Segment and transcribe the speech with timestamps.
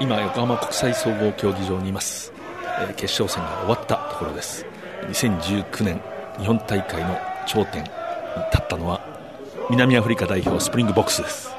[0.00, 2.32] 今横浜国際総合競技場にいます、
[2.80, 4.64] えー、決勝戦が終わったところです。
[5.08, 6.00] 2019年
[6.38, 7.90] 日本大会の頂点に
[8.50, 8.98] 立ったのは
[9.68, 11.50] 南アフリカ代表スプリングボックスです。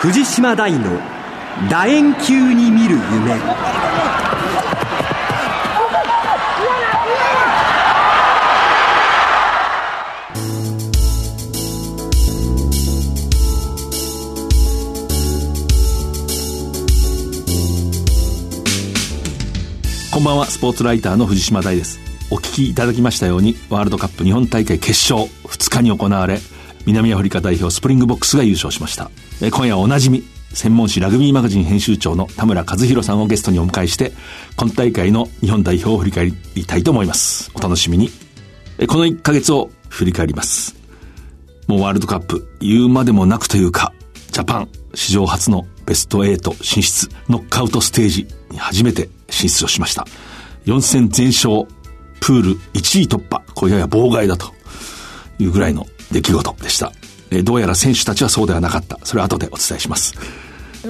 [0.00, 1.00] 藤島大の
[1.70, 3.81] 楕円球に見る夢。
[20.22, 21.98] んばんはスポーツライターの藤島大です。
[22.30, 26.38] お聞きいただきましたようにワールドカップ日本大会決勝2日に行われ
[26.86, 29.10] 南アフリカ代表スプリングボックスが優勝しました。
[29.42, 30.22] え今夜はおなじみ
[30.52, 34.12] 専門誌ラグビーマガジン編集長の田村一博さんをゲストにお迎えして
[34.56, 37.50] 今大会の日本代表を振り返りたいと思います。
[37.54, 38.08] お楽しみに。
[38.78, 40.76] えこの1ヶ月を振り返ります。
[41.66, 43.92] もうワールドカップ言うまでもなくというか
[44.30, 50.06] ジャパン史上初のベスト8進出ノックアウトステージに初めて進出をしました。
[50.66, 51.66] 4戦全勝、
[52.20, 54.52] プール1位突破、これやや望外だと
[55.38, 56.92] いうぐらいの出来事でした。
[57.30, 58.98] えどうやら選手たちはそうではなかった。
[59.04, 60.14] それは後でお伝えします。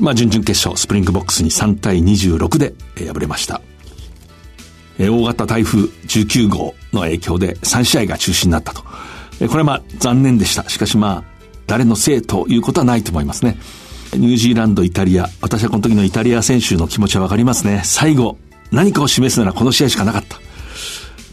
[0.00, 3.60] まあ、準々決勝、スプリングボックスに3対26で、え敗れました。
[4.98, 8.82] え大型台風19号の影響で3試合が中止になったと。
[9.40, 10.68] えこれはまあ残念でした。
[10.68, 11.24] しかしまあ、
[11.66, 13.58] 誰のせいということはないと思いますね。
[14.14, 15.28] ニュージーランド、イタリア。
[15.41, 17.80] 私はこの時のイタリア選手の気持ちはわかりますね。
[17.84, 18.36] 最後、
[18.70, 20.38] 何かを示すならこの試合しかなかった。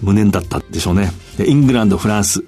[0.01, 1.11] 無念だったでしょうね。
[1.45, 2.43] イングランド、フランス。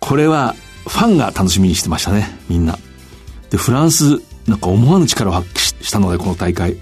[0.00, 0.56] これは、
[0.88, 2.36] ファンが楽しみにしてましたね。
[2.48, 2.78] みんな。
[3.50, 6.76] で、フランス、なんか思わぬ力を発揮したので、この大会。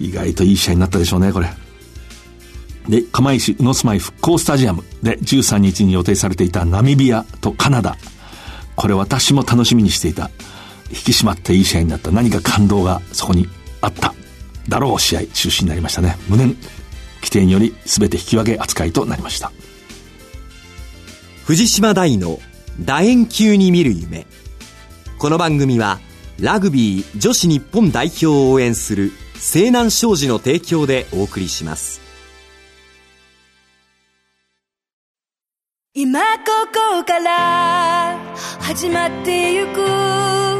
[0.00, 1.50] 意外といい試合になったでしょうね、これ。
[2.88, 7.96] で、釜石宇野住まい復興スタジアムで13日に予定されていたナミビアとカナダ。
[8.74, 10.30] これ私も楽しみにしていた。
[10.90, 13.48] 引き締まっていい試合になった何か感動がそこに
[13.80, 14.14] あった
[14.68, 16.16] だろう試合中止になりましたね。
[16.28, 16.56] 無念
[17.20, 19.52] 規定により全て引き分け扱いとなりました。
[21.44, 22.38] 藤島大の
[22.84, 24.26] 楕円球に見る夢。
[25.18, 25.98] この番組は
[26.38, 32.00] ラグビー女子日本代表を応援する西南商事の提供でお送りします。
[35.92, 36.26] 今こ
[36.72, 38.16] こから
[38.60, 40.59] 始まってゆくつながってゆく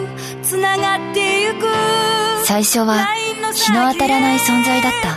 [2.44, 3.06] 最初は
[3.52, 5.16] 日の当たらない存在だった。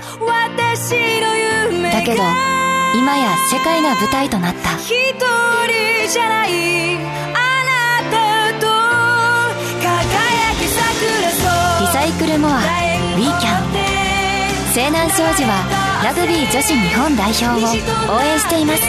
[1.91, 2.21] だけど
[2.95, 4.77] 今や世界が舞台となった。
[4.77, 5.23] 一人
[6.07, 6.97] じゃない。
[7.33, 8.67] あなたと
[9.81, 10.85] 輝き桜
[11.81, 13.63] リサイクルモアウィーキャン。
[14.71, 15.65] 西南商事は
[16.03, 17.53] ラグビー女子日本代表を
[18.15, 18.83] 応援しています。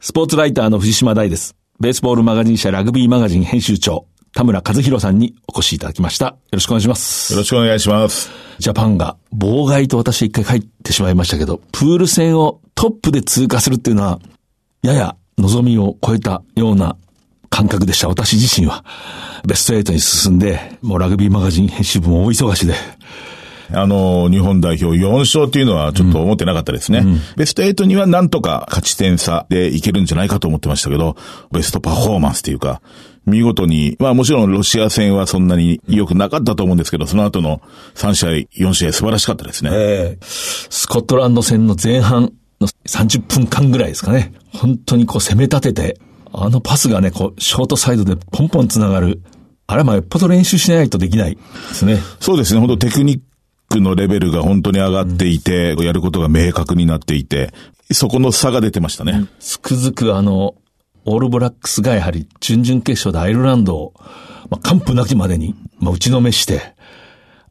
[0.00, 6.26] スポーツライターの藤島大ですベースボールマガジン社ラグビーマガジン編集長、田村和弘さんにお越しいただきました。
[6.26, 7.32] よろしくお願いします。
[7.32, 8.30] よろしくお願いします。
[8.58, 14.18] ジャパンが妨害と私一回書いてしまいましたけど、プール戦をトップで通過するっていうのは、
[14.82, 16.96] やや望みを超えたような
[17.48, 18.08] 感覚でした。
[18.08, 18.84] 私自身は。
[19.46, 22.74] ベスト8に進んで、もうラグビーマガジン編集部も大忙しで、
[23.72, 27.00] あの、日本代表4勝っていうのはちょっと思ってなかったですね。
[27.00, 31.16] うん、ベスト8にはなんとか勝ち点差でいけるんじゃないかと思ってましたけど、
[31.52, 32.80] ベストパフォーマンスっていうか、
[33.26, 37.60] 見事に、まあもちろんロシア戦はそんなに良くなかったと思うんですけど、その後の
[37.94, 38.30] 3試合、
[38.70, 39.70] 4試合素晴らしかったですね。
[39.72, 44.32] えー、スコットランド戦の前半の30分間ぐらいですかね。
[44.52, 46.00] 本当にこう攻め立てて、
[46.32, 49.22] あのパスがね、こう、ショートサイドでポンポン繋がる。
[49.66, 51.40] あれはまあよっぽど練習しないとできないで
[51.74, 51.98] すね。
[52.20, 52.60] そうですね。
[52.60, 53.20] 本当テクニッ
[53.68, 57.52] クのレベルが本当に上がっていて、やることが明確になっていて、
[57.92, 59.26] そこの差が出てましたね。
[59.38, 60.54] つくづくあの、
[61.04, 63.94] オールブラックスがやはり準々決勝でアイルランドを、
[64.50, 66.74] まあ、完膚なきまでに、まあ、打ちのめして、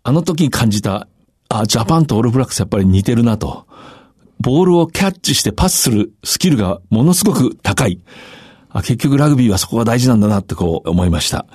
[0.03, 1.07] あの時に感じた、
[1.49, 3.65] あ、ジャパンとオールブラックスやっぱり似てるなと。
[4.39, 8.01] ボールをキャッチしてパスするスキルがものすごく高い。
[8.69, 11.47] あ結局ラグビーはそこが大事なんだなってこう思いました。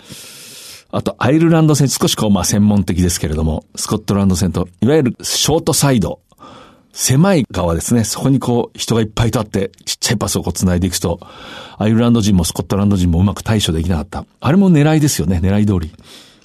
[0.93, 6.21] あと、アイルランド戦、少しこう、まあ、専門的ですけれども、スコットランド戦と、いわゆるショートサイド、
[6.93, 8.05] 狭い側ですね。
[8.05, 11.19] そこにこう、人がいっぱい立って、ちっちゃいパスをこう繋いでいくと、
[11.79, 14.27] アイルランド人もスコットランド人もうまく対処できなかった。
[14.41, 15.91] あれも狙いですよね、狙い通り。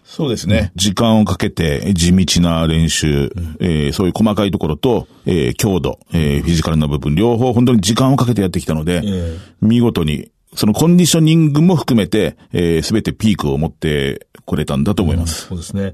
[0.06, 0.72] そうですね。
[0.74, 15.44] うん、時間をかけて地道な練習、うん、えー、そういう細かいところと、えー、強度、えー、フィジカルな部分、両方本当に時間をかけてやってきたので、えー、見事に、そのコンディショニングも含めて、えー、てピークを持ってこれたんだと思います。
[15.44, 15.92] うん、そうです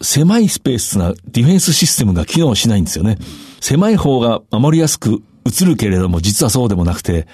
[0.00, 3.18] 狭いスペースなディフェンスシステムが機能しないんですよね。
[3.60, 7.28] 狭い方が守りやすく映るけれども、実はそうでもなくて、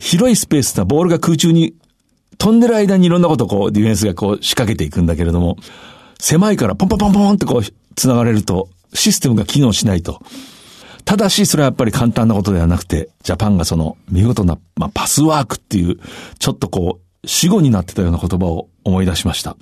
[0.00, 1.74] 広いスペースなボールが空中に
[2.36, 5.56] 飛んでる間にいろんなことをこう、ディフェンスがこう仕掛けていくんだけれども、
[6.18, 10.20] 狭いからポンポンポンポンってこう、繋がれると、システムが機能しないと。
[11.08, 15.98] ただし、それはやっぱり簡単なことではなくて、ジャパンがその見事な、まあ、パスワークっていう、
[16.38, 19.56] ちょっとこう、死後になってたような言葉を思い出しました。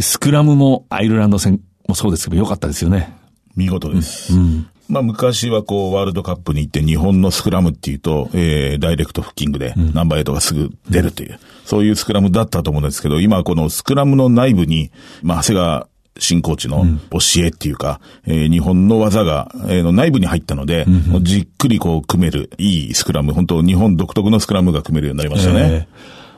[0.00, 3.16] スクラムもアイルランド戦もそうですけど、良かったですよね。
[3.54, 4.34] 見事です。
[4.34, 14.90] うん、うんまあ昔はこうワールドカップに行って日本のスクラムっていうと、えー、ダイレクトフッキングでナンバーエイトがすぐ出るという、うん、そういうスクラムだったと思うんですけど、今このスクラムの内部に、
[15.22, 25.60] まあ長谷川新コーチの教えっていうか、うん、えー、日本の技が、えー、の内部に入ったので、うん、じっくりこう組める、いいスクラム、本当日本独特のスクラムが組めるようになりましたね。
[25.60, 25.88] え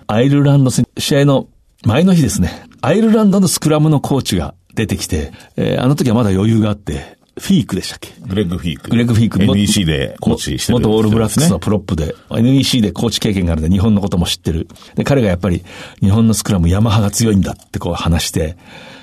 [0.06, 1.48] ー、アイルランド戦、試合の
[1.84, 8.12] 前の日ですね、アイルランドのスクラムのコーチが出てきて、えー、あの時はまだ余裕があって、フィークでしたっけ？
[8.26, 8.90] グレッグ・フィーク。
[8.90, 9.42] グレッグ・フィーク。
[9.42, 14.68] NEC でコーチしてる、元オールブラックスのプロップで、NEC でコーチ経験があるんで日本のことも知ってる。
[14.94, 15.64] で、彼がやっぱり
[16.00, 18.58] 日本のスクラムヤマハが強いんだってこう話して、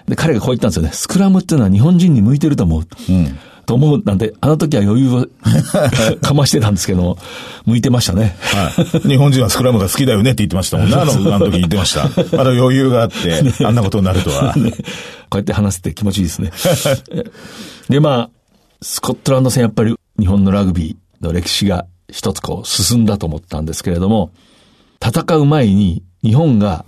[0.08, 0.92] で、彼がこう言ったんですよね。
[0.94, 2.84] スクラムっていうのは日本人に向いてると思う。
[3.10, 3.40] うん。
[3.66, 5.28] と思うなんで、あの時は余裕を
[6.24, 7.18] かましてたんですけど、
[7.66, 8.38] 向いてましたね。
[8.40, 8.72] は
[9.04, 9.10] い。
[9.10, 10.96] 日本人はスクラムが好きだよねって言ってましたもんね。
[10.96, 12.04] あの、あの時言ってました。
[12.38, 14.56] まだ余裕があって、 あんなことになるとは。
[14.56, 14.78] ね、こ
[15.34, 16.52] うやって話して気持ちいいですね。
[17.90, 18.30] で、まあ、
[18.82, 24.32] スコットランド戦やっぱり日本のラグビーの歴史が一つこう進んだと思ったんですけれども、
[25.06, 26.86] 戦う前に日本が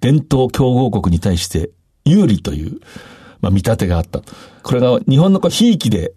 [0.00, 1.70] 伝統強豪国に対して
[2.04, 2.80] 有利という、
[3.40, 4.20] まあ、見立てがあった。
[4.62, 6.14] これが日本のこう、ひいきで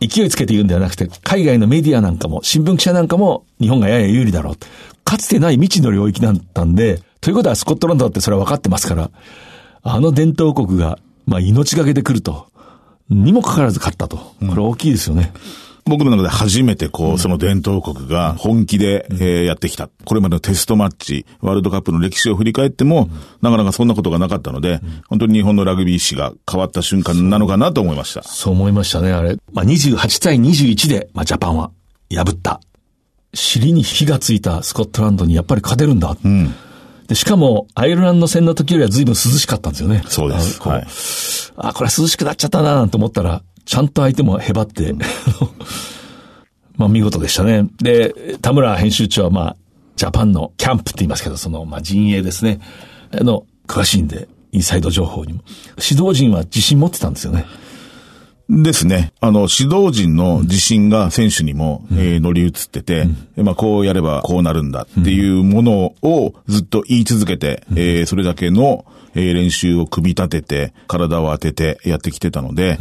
[0.00, 4.56] 勢いつけて言うんではなくて、海外のメディアなんかも、新聞記者なんかも、日本がやや有利だろう。
[5.04, 9.10] かつてない未知の領域だったんで、ということはスコットランドだってそれは分かってますから、
[9.82, 12.48] あの伝統国が、まあ、命がけで来ると。
[13.10, 14.16] にもかかわらず勝ったと。
[14.16, 15.32] これ大きいですよね。
[15.86, 19.90] 僕の中で初めてこう、その伝統国が本気で、えー、やってきた。
[20.04, 23.10] これまでのテストマッチ、ワールドカップの歴史を振り返っても、
[23.42, 28.22] なかなかそんなことがなかったので、本当に日本のラグビー史が変わった瞬間なのかなと思いました。
[28.22, 29.36] そう思いましたね、あれ。
[29.52, 31.70] まあ、28対21で、まあ、ジャパンは
[32.10, 32.60] 破った。
[33.34, 36.16] 尻に火がついたスコットランドにやっぱり勝てるんだ。
[36.24, 36.54] うん。
[37.08, 40.02] で、しかも、アイルランド戦の時よりは随分涼しかったんですよね。
[40.08, 40.62] そうです。
[40.62, 40.86] はい。
[41.56, 44.98] あ、これは涼しくなっちゃったななんて思ったら、ちゃんと相手もへばって、うん、
[46.76, 47.68] まあ見事でしたね。
[47.78, 49.56] で、田村編集長はまあ、
[49.96, 52.60] ジャパンのキャンプって言いますけど、その、まあ陣営ですね。
[53.12, 55.40] あの、詳しいんで、インサイド情報にも。
[55.90, 57.46] 指導陣は自信持ってたんですよね。
[58.48, 59.12] ですね。
[59.20, 63.06] あの、指導陣の自信が選手にも、うん、えー、乗り移ってて、
[63.36, 68.84] うん、まあ、こうやればこうなるんだっていうものをずっと言い続けて、うん、えー、それだけの、
[69.14, 72.78] えー、練習を組み立てて、体を当ててやってきてたので、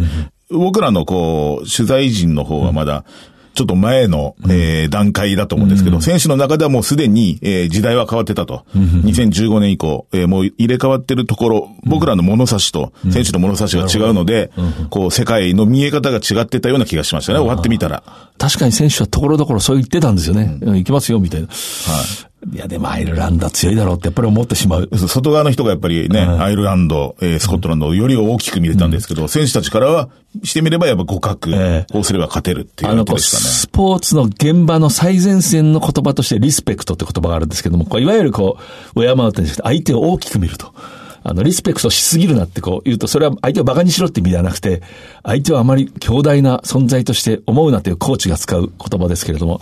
[0.50, 3.06] 僕らのこう、取材陣の方はまだ、
[3.54, 8.66] ちょっと前の、えー、段階だと思うんですけど、選手の中ではもうすでに、えー、時代は変わってたと。
[8.76, 14.52] 2015年以降、えー、もう入れ替わってるところ、僕らの物差しと選手の物差しが違うので、
[14.90, 18.04] こう、世界の見え方が違ってたような気がしましたね、終わってみたら。
[18.40, 20.58] 確かに選手はところどころそう言ってたんですよね。
[20.62, 21.48] うん、行きますよ、みたいな。
[21.48, 22.33] はい。
[22.52, 24.90] いや、でもアイルランドは強いだろうってやっぱり思ってしまう。
[25.08, 30.10] 外側の人がやっぱりね、アイルランド、えー、スコットランドをより大きく見れたんですけど、うん、選手たちからは、
[30.44, 38.58] してみればやっぱ互角、えー、こうすれば勝てるっていうあの、ね、スポーツの現場の最前線の言葉としてリスペクトって言葉があるんですけども、こういわゆるこ
[38.96, 40.74] う、敬うって相手を大きく見ると。
[41.26, 44.82] あの、リスペクトしすぎるなってこう言うと、それは相手を馬鹿にしろって意味ではなくて、
[45.24, 49.62] 相手はあまり強大な存在として思うなというコーチが使う言葉ですけれども、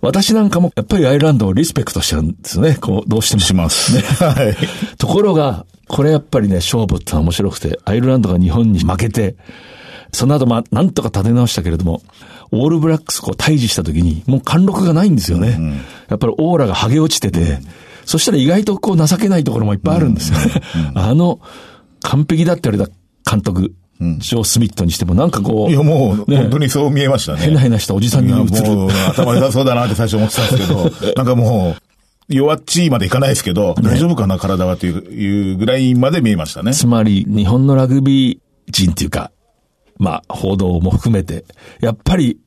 [0.00, 2.76] 私なんかもやっぱりアイルランドをリスペクトしてるんですね。
[2.80, 3.40] こう、どうしても。
[3.40, 3.94] します。
[3.94, 4.02] ね。
[4.24, 4.56] はい。
[4.98, 9.34] ところが、これやっぱりね、勝負ってのは面白くて、アイルランドが日本に負けて、
[10.12, 12.02] その後まあ、なんとか立て直したけれども、
[12.52, 15.56] オールブラックスこう対峙した時に、もう貫禄がないんですよね。
[15.58, 15.70] うん、
[16.08, 17.66] やっぱりオーラが剥げ落ちてて、うん
[18.10, 20.46] そしたら意外とこう情けないところもいっぱいあるんですよね。
[20.96, 21.38] あの、
[22.02, 22.92] 完璧だって言われ
[23.24, 25.70] た監督、ジョー・スミットにしてもなんかこう。
[25.70, 27.38] いやもう、本当にそう見えましたね。
[27.38, 28.40] 変な変なしたおじさんに映る。
[28.42, 36.74] もう頭良さそうだなって最初思ってたんですけど、なんかもう、弱っちいまでいかないですけど、大丈夫かな体はというぐらいまで見えましたね。
[36.74, 38.38] つまり、日本のラグビー
[38.72, 39.30] 人っていうか、
[39.98, 41.44] まあ、報道も含めて、
[41.80, 42.40] やっぱり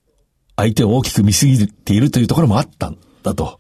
[0.58, 3.60] 相手を大きく見すぎているというところもあったんだと。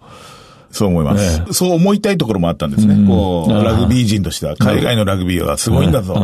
[0.73, 1.45] そう思います、ね。
[1.51, 2.95] そう思いたいところもあったんですね。
[2.95, 6.15] うん、こう、ラグビー人としては、海外のラグビーはすごいんだぞ。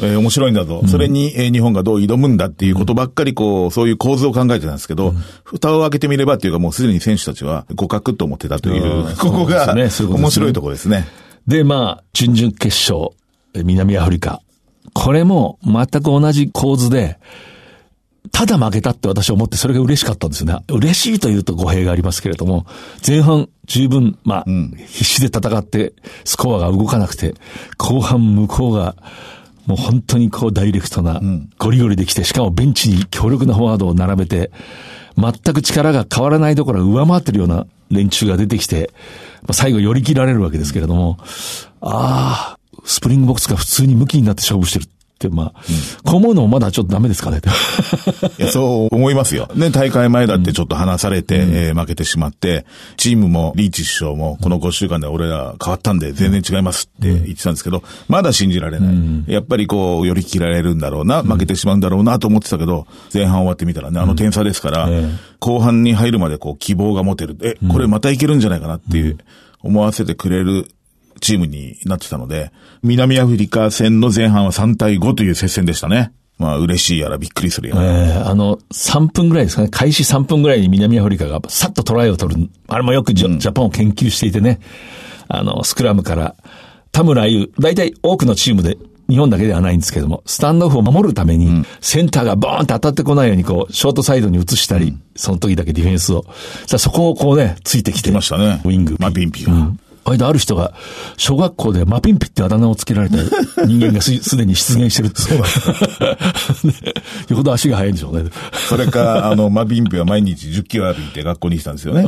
[0.00, 0.82] えー、面白いんだぞ。
[0.86, 11.08] それに、えー、日本がどう挑むんだっていうことばっかり、こう、そういう構図を考えてたんですけど、うん、蓋を開けてみればっていうか、もうすでに選手たちは互角と思ってたという、 ここが、ね、面白いところですね。
[11.48, 13.10] で、まあ、準々決勝、
[13.54, 14.40] 南アフリカ。
[14.94, 17.18] これも全く同じ構図で、
[18.30, 20.58] ただ負けたって私は思ってそれが嬉しかったんですよね。
[20.68, 22.66] 嬉しいというと語弊がありますけれども、
[23.06, 25.92] 前半十分、まあ、うん、必死で戦って
[26.24, 27.34] スコアが動かなくて、
[27.78, 28.94] 後半向こうが
[29.66, 31.20] もう本当にこうダイレクトな、
[31.58, 34.50] ゴリゴリできて、しかもベンチに強力なフォワードを並べて、
[35.16, 38.90] 全く力が変わらないどころ上回ってるような連中が出てきて、
[39.52, 41.18] 最後寄り切られるわけですけれども、
[41.80, 44.86] ああ、スプリングボックスが普通にムキになって勝負してる。、
[45.28, 47.40] まあ、うん、もまだちょっとダメですかね。
[48.38, 49.48] いや、そう思いますよ。
[49.54, 58.88] ね、大会前だってちょっと話されて、うん、えー、負けてしまって、チームもリーチ首相も、この5週間で俺ら変わったんで全然違いますって言ってたんですけど、まだ信じられない。
[58.88, 64.88] うん、やっぱりこう、寄り切られるんだろうな、負けてしまうんだろうなと思ってたけど、前半終わってみたらね、あの点差ですから、
[65.38, 67.36] 後半に入るまでこう、希望が持てる。
[67.42, 69.18] え、これまたいけるんじゃないかなっていう、
[69.62, 70.68] 思わせてくれる
[71.22, 72.52] チームになってたので、
[72.82, 76.12] 南アフリカ戦の前半は3対5という接戦でしたね。
[76.36, 77.82] まあ嬉しいやらびっくりするやら。
[77.82, 79.68] えー、あの、3分ぐらいですかね。
[79.68, 82.50] 開始3分ぐらいに南アフリカがさっとトライを取る。
[82.66, 84.60] あれもよくジャ,、ジャパンを研究していてね。
[85.28, 86.34] あの、スクラムから、
[86.90, 88.76] 田村優、大体多くのチームで
[89.08, 96.24] 日本だけではないんですけども、スタンドオフを守るために、センターがボーンって当たってこないように、こう、ショートサイドに移したり、その時だけディフェンスを。
[96.66, 98.10] さあそこをこうね、ついてきて。
[98.10, 98.60] きましたね。
[98.64, 98.96] ウィング。
[98.98, 99.52] マピンピが。
[99.52, 100.74] うん間ある人が、
[101.16, 103.16] 小学校でマピンピってあだ名をつけられた
[103.64, 105.44] 人間がす すでに出現してるそうだ。
[107.28, 108.30] よほど足が速いんでしょうね。
[108.68, 112.02] それか、あの、マピンピは毎日10キロ歩いて学校に来たんですよね。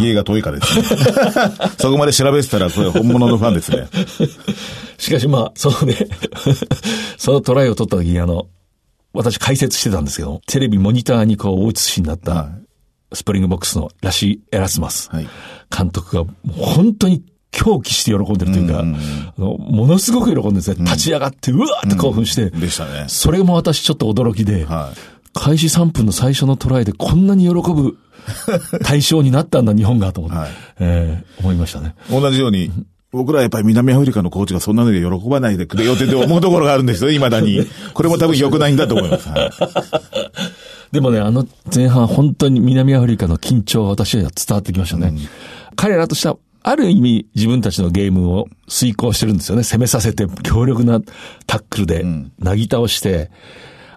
[0.00, 0.84] 家が遠いからですね。
[1.78, 3.88] そこまで調べてたら、それ本物のファンですね。
[4.98, 5.94] しかしまあ、そのね、
[7.16, 8.46] そのトライを取った時にあの、
[9.12, 12.50] 私解説してたんですけど、テレビモニターにこう、大映しになった、
[13.12, 15.10] スプリングボックスのラシー・エラスマス
[15.70, 20.84] 監督が本当に狂喜して喜んでるというか、うんうん、あのものすごく喜んでるんですね。
[20.84, 23.06] 立ち上がって、うわーって興奮して、でしたね。
[23.08, 24.98] それも私ちょっと驚きで、はい、
[25.32, 27.98] 開始3分の最初のトライでこんなに喜ぶ
[28.84, 30.50] 対象になったんだ、日本がと思って、はい、
[30.80, 31.94] えー、思いましたね。
[32.10, 32.70] 同じように、
[33.12, 37.66] 僕らはやっぱり南アフリカのコーチがそんなので喜ばないでくれよって思うところがあるんですよ、未だに。
[37.94, 39.28] これも多分良くないんだと思います。
[39.28, 39.50] はい
[40.92, 45.08] でもね、あの前半本当に南アフリカの緊張は私は伝わってきましたね。
[45.08, 45.18] うん、
[45.74, 49.62] 彼らとしてはある意味自分たちのゲームを遂行してるんですよね。
[49.62, 51.00] 攻めさせて強力な
[51.46, 52.04] タックルで
[52.40, 53.30] なぎ倒して、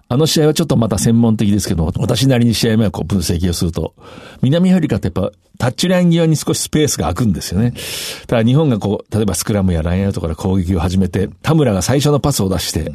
[0.06, 3.96] あの試合はちょっとまた専門的ですけど、私なりに試合前はこう分析をすると、
[4.40, 7.74] 南アフリカってやっぱタッチライン際に少しスペースが空くんですよね。
[8.28, 12.92] ただ日本がこう、例えばスクラムやラインアウトから攻撃を始めて、田村が最初のパスを出して、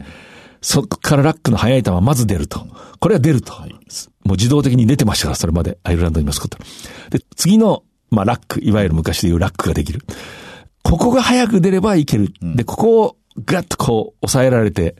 [0.62, 2.65] そこからラックの速い球はまず出ると。
[3.01, 3.51] これは出ると。
[4.24, 6.58] もう自動的に出てましたから、それまでアイルランドにいますこと。
[7.10, 10.02] で、次のまあ、ラック、いわゆる昔でいうラックができる。
[10.84, 12.32] ここが早く出ればいける。
[12.56, 14.96] で、ここをガッとこう抑えられて、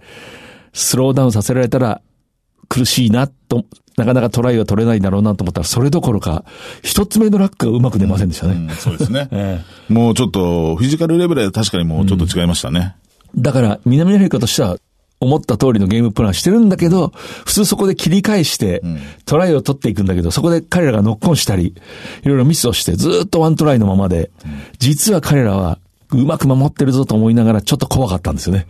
[0.74, 2.02] スローダウンさせられたら
[2.68, 3.66] 苦しいなと、
[3.98, 6.44] なかなかトライは取れないだろうなと思ったら、それどころか、
[6.84, 8.54] 一つ目のラックがうまく出ませんでしたね。
[8.54, 9.30] うんうん、そうですね。
[9.32, 12.96] ええ、もうちょっと、フィジカルレベルで確かにもうちょっと違いましたね。
[13.34, 14.78] うん、だから、南アフリカとしては、
[15.20, 17.12] 思った通りのゲームプランしてるんだけど、
[17.46, 18.82] 普通そこで切り返して、
[19.26, 21.74] トライを取っていくんだけど、そこで彼らがノックオンしたり、
[22.24, 24.32] いろいろミスをして、ずっとワントライのままで、
[24.80, 25.80] 実は彼らは
[26.12, 28.68] うまく守ってるぞと思いながら、ちょっと怖かったんですよね。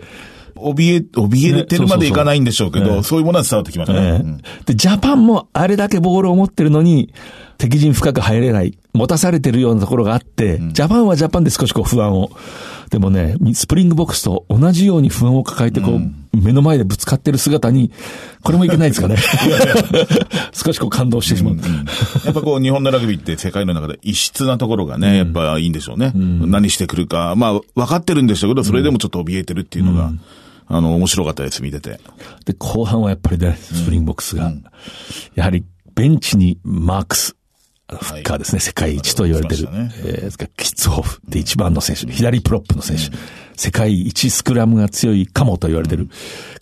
[0.56, 7.14] 怯え、怯えてるまでいかないんでしょうけど、そういうものは伝わってきましたね、で、ジャパンもあれだけボールを持ってるのに、
[7.58, 12.32] 敵陣深く入れない、持たされてるようなところがあって、ジャパンはジャパンで少しこう不安を。
[12.90, 17.92] でもね、スプリングボックスと同じように不安を抱えてこう、目の前でぶつかってる姿に、
[18.44, 19.18] これもいけないですかね。
[20.54, 21.54] 少しこう感動してしまう。
[21.54, 26.12] うんうん、やっぱこう日本のラグビーって世界の中で異質なところがね、やっぱいいんでしょうね。
[26.15, 27.36] うん、何してくるか。
[27.36, 30.12] まあ分かってるんでしょうけど、それでもちょっと怯えてるっていうのが、
[30.68, 32.00] あの、面白かったです、見てて。
[32.46, 34.51] で、後半はやっぱりね、スプリングボックスが、
[35.36, 35.63] やはり
[35.94, 37.36] ベンチにマークス、
[37.88, 39.63] フッカーですね、はい、世界一と言われてる。
[39.72, 43.13] ね、えー、キッツホフで一番の選手、左プロップの選手、うん、
[43.55, 46.03] 世界一スクラムが強いかもと言われてる。
[46.03, 46.09] うん、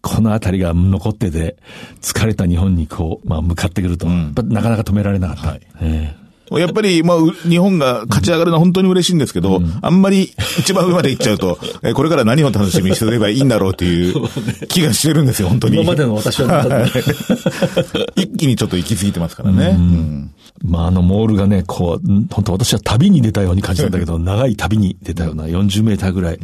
[0.02, 1.58] このあたりが残ってて、
[2.02, 5.48] 疲れた日本にこう、まあ向かってくると、うん、なかなか止められなかった。
[5.50, 5.62] はい。
[5.82, 6.24] えー
[6.60, 14.14] やっぱり、まあ、日本が勝ち上がるのは本当に嬉しいんですけど、うん、あんまり 一番上まで行っちゃうと、えこれから何を楽しみにしてればいいんだろうっていう
[14.68, 15.78] 気がしてるんですよ、本当に。
[15.78, 16.88] 今までの私は、
[18.16, 19.76] 一気にちょっと行き過ぎてますからね。
[19.78, 20.32] うん、
[20.64, 26.40] まあ、あの、モールがね、こう、本当私は旅に出たように感じたんだけど、長い旅に出たような40メーターぐらい。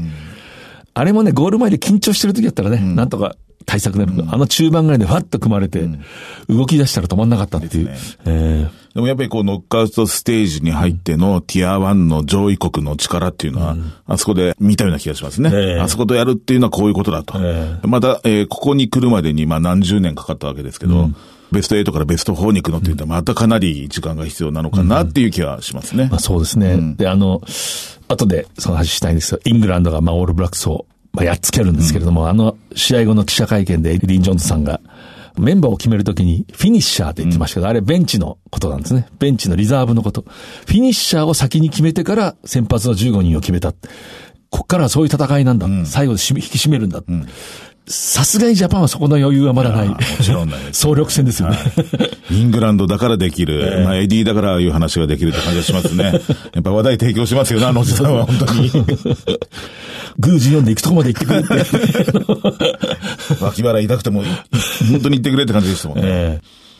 [0.94, 5.88] あれもね、ゴール前で緊張してる時だったらね、なんとか対策なる、うん、あの中盤ぐらいでファッと組まれて、
[6.48, 7.86] 動き出したら止まんなかったっていう。
[7.86, 7.98] で、ね。
[8.26, 13.76] えー、でもやっぱりこうノックアウトステージに入ってのティア1の上位国の力っていうのは、
[14.08, 15.52] あそこで見たような気がしますね。
[15.54, 17.38] えー、あそことやるっていうのはこういうことだと。
[17.38, 21.10] えー、また、えー、ここに来るまでにまあ何十年かかったわけですけど、
[21.52, 26.08] ベスト8からベスト4に行くのって言ったらまたかなり時間が必要なのかなっていう気はしますね。
[26.12, 26.96] まあそうですね。
[26.98, 27.42] で、あの、
[28.08, 34.82] 後でその話したいんですが、イングランドがまあオールブラックスをまあやっつけるんですけれども、あの試合後の記者会見でエディ・ジョーンズさんが、
[35.38, 39.08] メンバーを決めるときにフィニッシャーって言ってましたけど、あれベンチのことなんですね。
[39.20, 40.22] ベンチのリザーブのこと。
[40.22, 43.74] フィニッシャーを先に決めてから先発の15人を決めた。
[44.52, 45.68] こっからはそういう戦いなんだ。
[45.86, 47.02] 最後で引き締めるんだ。
[47.90, 49.90] さすがにジャパンはそこの余裕はまだない。
[49.90, 50.60] もちろんない。
[50.72, 51.58] 総力戦ですよね。
[52.30, 53.64] イングランドだからできる。
[53.64, 56.22] えー、まあ、エディだからいう話ができるって感じがしますね。
[56.54, 58.70] やっぱ話題提供しますよね、あのおじさんは、本当に。
[60.20, 61.50] グージ読んで行くとこまで行ってくれって。
[63.44, 64.24] 脇腹痛くても、
[64.92, 66.04] 本当に行ってくれって感じでしたもんね。
[66.06, 66.40] え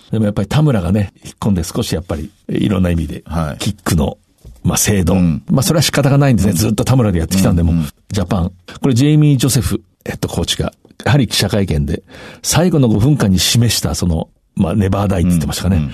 [0.10, 3.24] ー、でもやっぱり田村がね、引っ込んで少しやっぱり、いろんな意味で、
[3.58, 4.20] キックの、
[4.64, 5.16] まあ、精度。
[5.16, 6.54] うん、まあ、それは仕方がないんですね。
[6.54, 8.52] ずっと田村でやってきたんでも、うんうん、ジャパン。
[8.80, 10.74] これ、ジェイミー・ジョセフ、ヘッドコーチが、
[11.06, 12.04] やはり記者会見で、
[12.42, 15.78] 最後の5分間に示した、その、まあ、ネバーダイって言ってましたかね。
[15.78, 15.92] うんうん、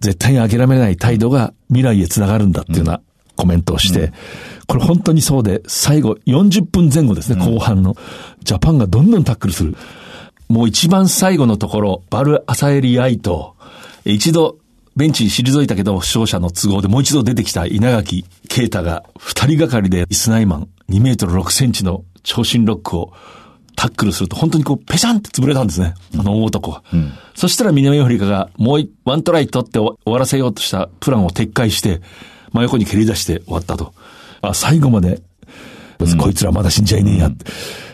[0.00, 3.00] 絶対に諦めない態度が未来へつながるんだっていうような
[3.36, 4.12] コメントをして、
[4.66, 7.96] これ本当にそうで、最後40分前後ですね、後半の。
[8.42, 9.76] ジャパンがどんどんタックルする。
[10.48, 13.56] もう一番最後のところ、バル・アサエリ・アイと、
[14.04, 14.58] 一度
[14.96, 23.12] ベンチに退いたけど、負傷者の都合でもう一度出てきた稲垣啓太が二人がかりでイスナイマン2メートル6センチの長身ロックを
[23.80, 25.94] タックルすると本当にこうペシャンって潰れたんですね。
[26.18, 26.82] あの大男が。
[26.92, 32.02] うん、そしたら南アフリカがもうワントライ取って終わらせようとしたプランを撤回して、
[32.52, 33.94] 真横に蹴り出して終わったと。
[34.42, 35.22] あ、最後まで、
[36.18, 37.46] こいつらまだ死んじゃいねえやって。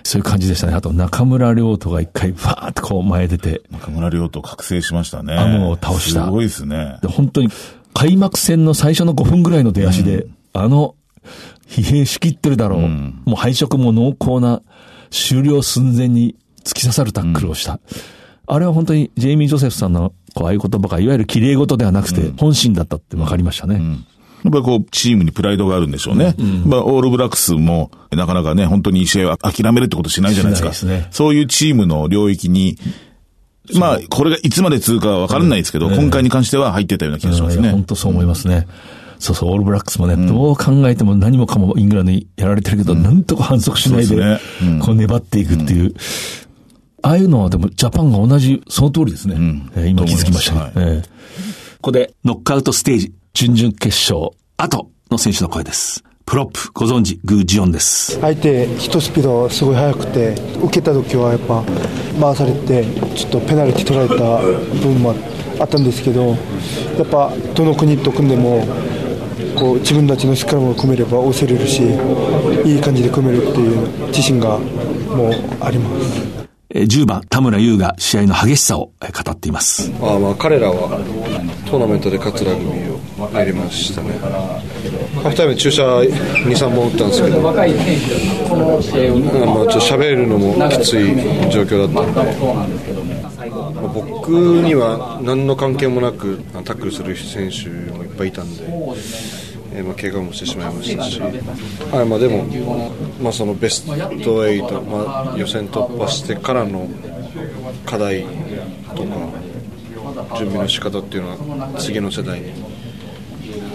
[0.03, 0.75] そういう感じでしたね。
[0.75, 3.63] あと中村亮斗が一回ファーってこう前出て。
[3.71, 5.35] 中村亮斗覚醒しましたね。
[5.35, 6.25] あ、もう倒した。
[6.25, 6.99] すごいですね。
[7.01, 7.49] で本当に
[7.95, 10.97] 開幕戦の最初の5分ぐらいの出足で、うん、あの、
[11.69, 12.81] 疲弊しきってるだろう。
[12.81, 14.63] うん、もう配色も濃厚な
[15.11, 17.75] 終了寸前に突き刺さるタックルをした。
[17.75, 17.81] うん、
[18.47, 23.81] あれは本当にジェイミー・ジョセフさんのこうああいう言葉がいわゆる綺麗事ではなくて本心だったって分かりましたね。
[24.45, 26.35] やっぱりこう、チームにプライドがあるんでしょうね。
[26.39, 30.73] うん、まあ、オールブラックスも、なかなかね、本当に試合を諦めるってことしないじゃないですか。
[30.73, 32.79] すね、そういうチームの領域に、
[33.75, 37.73] まあ、これがいつまで通過はわからないですけど、うん、今回に関しては入ってたような気がしますね。
[37.73, 38.69] 本当そう思いますね。
[39.19, 45.95] そうそう、オールブラックスもね、うん、どう考えても何もかもイングランドにやられてるけど、うん、なんとか反則しないで、ねうん、こう粘っていくっていう。
[47.03, 49.37] ああいうのはでもジャパンが同じ、その通りですね。
[49.77, 50.61] えー、今気づきましたね。
[50.61, 51.09] はい、えー、こ
[51.83, 56.03] こでノックアウトステージ、準々決勝、後の選手の声です。
[56.27, 58.19] プロップ、ご存知、グージオンです。
[58.21, 61.63] 相手、ヒットスピードすごい速くて、受けた時はやっぱ、
[62.21, 65.15] 回されて、ちょっとペナルティ取られた部分も
[65.61, 66.31] あったんですけど、
[66.99, 68.67] やっぱ、どの国と組んでも、
[69.57, 71.83] こう自分たちのスクラムを組めれば押せれるし、
[72.65, 76.37] いい感じで組めるっていう自信がもうあります。
[76.75, 79.91] 10番、田村優が試合の激しさを語っています。
[80.01, 81.01] あまあ彼らは
[81.65, 82.99] トーナメントで勝つラグビーを
[83.33, 84.19] やりましたね。
[84.19, 86.13] ハーフタイム注射2、
[86.45, 87.69] 3本打ったんですけど、まあ、ちょっ
[89.73, 91.17] と喋るのもきつい
[91.51, 92.21] 状況だったので、
[93.81, 98.63] まあ、僕には何の関係もなくタックルする選手もいっぱいいたんで。
[99.77, 101.29] えー、まあ、怪我もしてしまいましたし、は
[102.03, 102.45] いまあ、でも、
[103.21, 106.89] まあ、そのベスト8、まあ、予選突破してからの
[107.85, 108.25] 課題
[108.95, 112.53] とか準備の仕方っていうのは次の世代に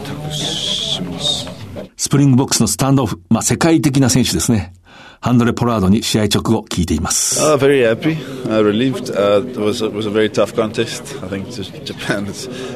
[0.03, 1.47] 託します。
[1.95, 4.73] スプリングボックスのスタンドオフ、まあ、世界的な選手ですね
[5.20, 7.40] ハンドレ・ポラードに試合直後聞いています。
[7.40, 8.16] Uh, very happy,
[8.48, 9.10] uh, relieved.
[9.10, 11.02] Uh, it was, it was a very tough contest.
[11.22, 11.50] I think
[11.84, 12.26] Japan,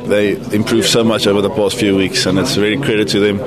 [0.08, 3.40] they improved so much over the past few weeks and it's really credit to them.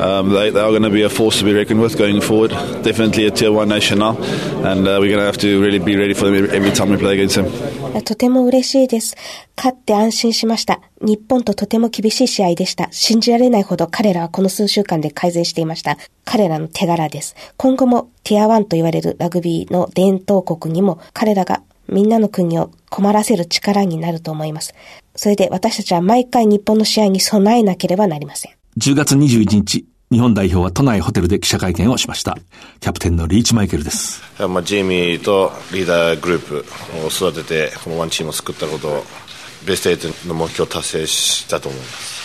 [0.00, 2.50] Um, they, they are going to be a force to be reckoned with going forward.
[2.82, 4.16] Definitely a tier one nation now
[4.64, 6.96] and uh, we're going to have to really be ready for them every time we
[6.96, 7.46] play against them.
[8.02, 9.16] とても嬉しいです。
[9.61, 10.81] 勝って安心しました。
[11.01, 12.87] 日本ととても厳しい試合でした。
[12.89, 15.99] 信じられないほど彼らはこの数週間で改善していました。
[16.25, 17.35] 彼らの手柄です。
[17.57, 24.73] 今後もティア1と言われるラグビーの伝統国にも彼らがみんなの国を困らせる力になると思います。
[25.15, 28.53] それで私たちは毎回日本の試合に備えなければなりません。
[28.79, 32.37] 10月21日、日本代表は都内ホテルで記者会見をしました。
[32.81, 34.21] キャプテンのリーチマイケルです。
[34.39, 36.65] まあ、ジェイミーとリーダーグループ
[37.05, 39.03] を育てて、このワンチームを作ったことを、
[39.65, 42.21] ベスト8の目標達成したと思います。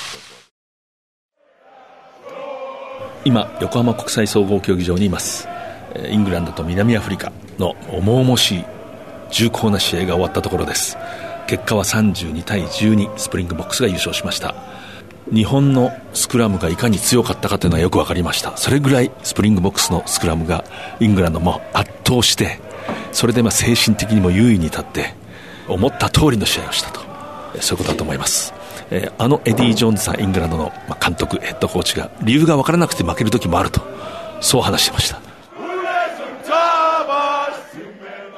[3.25, 5.49] 今、横浜国際総合競技場にいます。
[6.09, 8.65] イングランドと南アフリカの重々しい
[9.31, 10.97] 重厚な試合が終わったところです。
[11.47, 14.55] 結果は32対12、スプリングボックスが優勝しました。
[15.33, 20.65] 日本のスクラムがいかに強かったかというのはよく分かりましたそれぐらいスプリングボックスのスクラムが
[21.01, 22.61] イングランドも圧倒して
[23.13, 25.15] それでまあ精神的にも優位に立って
[25.69, 27.06] 思った通りの試合をしたと
[27.61, 28.53] そういうことだと思います。
[28.91, 33.81] えー、あのエディ・ジョーンズさん、イングランドの監督、ヘッドコーチが理由が分からなくて負ける時もあると、
[34.41, 35.21] そう話してました。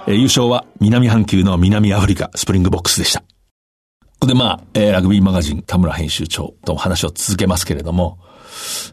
[0.06, 3.20] えー、優勝は南半球の南アフリカ、スプリングボックスでした。
[3.20, 3.26] こ
[4.20, 8.18] こでまあ、えー、ラグビーマガジン田村編集長と話を続けますけれども、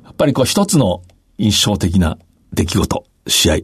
[0.04, 1.02] やっぱりこう一つの
[1.38, 2.18] 印象的な
[2.54, 3.56] 出来事、試合、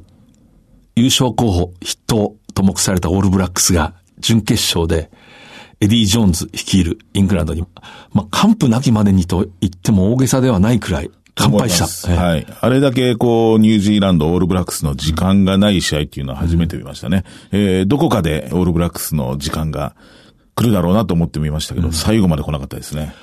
[0.95, 5.11] 優勝候補筆頭と目されたオールブラックスが準決勝で
[5.81, 7.63] エディ・ジョーンズ率いるイングランドに、
[8.13, 12.15] まあ、完膚なきまでにと言っても大げさではないくらい、完敗した。
[12.15, 12.45] はい。
[12.61, 17.23] あれだけ、こう、ニュージーランド、オールブラックスの時間がない試合っていうのは初めて見ましたね。
[17.51, 19.95] うん、えー、どこかでオールブラックスの時間が
[20.55, 23.13] 来るだろうなと思ってみましたけど、うん、最後まで来なかったですね。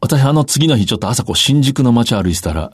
[0.00, 2.72] 私、あの次の日、ちょっと朝、こう、新宿の街歩いてたら、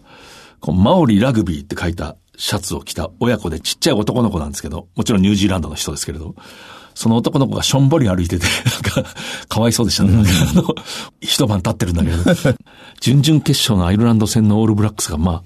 [0.61, 6.37] こう、マオリラグビーって書いたシャツを着た親子でちっちゃい男の子なんですけど、もちろんニュージーランドの人ですけれど、
[6.97, 8.47] その男の子がしょんぼり歩いてて、
[8.97, 9.11] なんか、
[9.49, 10.17] かわいそうでしたね。
[10.51, 10.75] あの、
[11.21, 12.55] 一晩経ってるんだけど、
[13.03, 15.43] 準々決勝のアイルランド戦のオールブラックスが、まあ、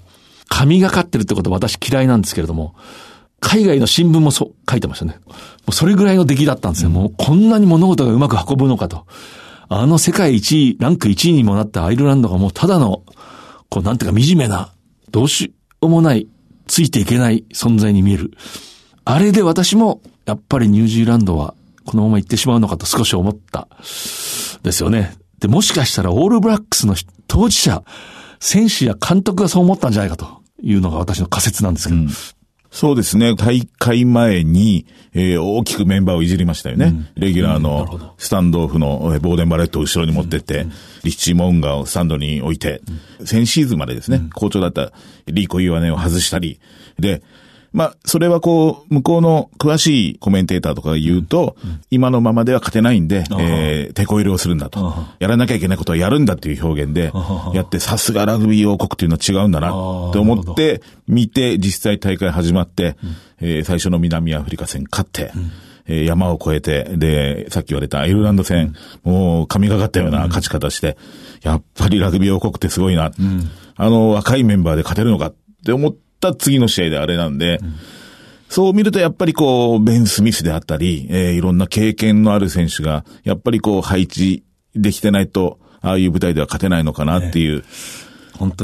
[0.47, 2.73] 神がかってるってことは私嫌いなんですけれども、
[3.41, 5.19] 海外の新聞もそう書いてましたね。
[5.27, 5.33] も
[5.69, 6.89] うそれぐらいの出来だったんですよ。
[6.89, 9.05] もうこんなに物事がうまく運ぶのかと。
[9.67, 13.03] あの世界一位、ランク1位にもなったアイルランドがもうただの、
[13.69, 14.71] こうなんていうか惨めな、
[15.11, 16.27] どうしようもない、
[16.67, 18.31] ついていけない存在に見える。
[19.03, 23.67] あれで私もやっぱりニュージーランドはこのまま行ってしまうのかと少し思った
[24.63, 25.13] ですよね。
[25.39, 26.95] で、もしかしたらオールブラックスの
[27.27, 27.83] 当事者、
[28.39, 31.99] 選手や監督がそう思ったんじゃないかというのが私の仮説なんですけど。
[31.99, 32.09] うん
[32.71, 33.35] そうですね。
[33.35, 36.85] 大会前に、えー、大きくメンバーをいじりましたよね。
[36.85, 40.69] うん、レギュラーのスタンドオフのボーデンバレットを後ろに持ってって、うん、
[41.03, 42.81] リッチー・モンガをスタンドに置いて、
[43.19, 44.93] うん、先シーズンまでですね、好調だった
[45.27, 46.61] リーコ・イワネを外したり、
[46.97, 47.21] で、
[47.73, 54.93] まあ、それはこう、向こうの詳しいコメンテーターとかが言うと、うん、今のままでは勝てないんで、えー、手こ入れをするんだと。
[55.19, 57.13] やらなきゃいけないことはやるんだっていう表現で、
[57.53, 62.97] やって、さすがラグビー王国っていうのは違うんだなって思って、見て、実際大会始まって、
[63.39, 65.51] うん、えー、最初の南アフリカ戦勝って、うん。
[65.87, 70.95] え山を越えて、で、さっき言われたアイルランド戦、もう神がかったような勝ち方して、
[71.41, 73.11] やっぱりラグビー王国ってすごいな。
[73.19, 77.75] うん、あの若いメンバーで勝てるのかって思った次の試合であれなんで、うん、
[78.47, 84.43] そう見るとやっぱりこう、ベン・スミスであったり、えー、いろんな経験のある選手が、やっぱりこう、配置
[84.75, 87.63] できてないと、ああいう舞台では勝てないのかなっていう、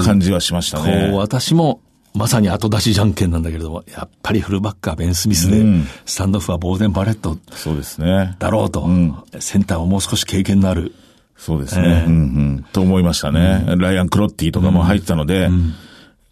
[0.03, 1.07] 感じはしましたね。
[1.11, 1.81] こう、私も、
[2.13, 7.37] まさに後出しじゃんけんなんだけれども、やっぱりフルバッカー、ベン・スミスで、うん、スタンドオフはボーデン・バレット。
[7.51, 8.35] そうですね。
[8.39, 10.93] だろうと、うん、センターももう少し経験のある。
[11.37, 12.03] そうですね。
[12.05, 12.15] えー、うんう
[12.59, 12.65] ん。
[12.73, 13.63] と思いましたね。
[13.67, 15.73] うん、ライアン・クロッティとかも入ってたので、うん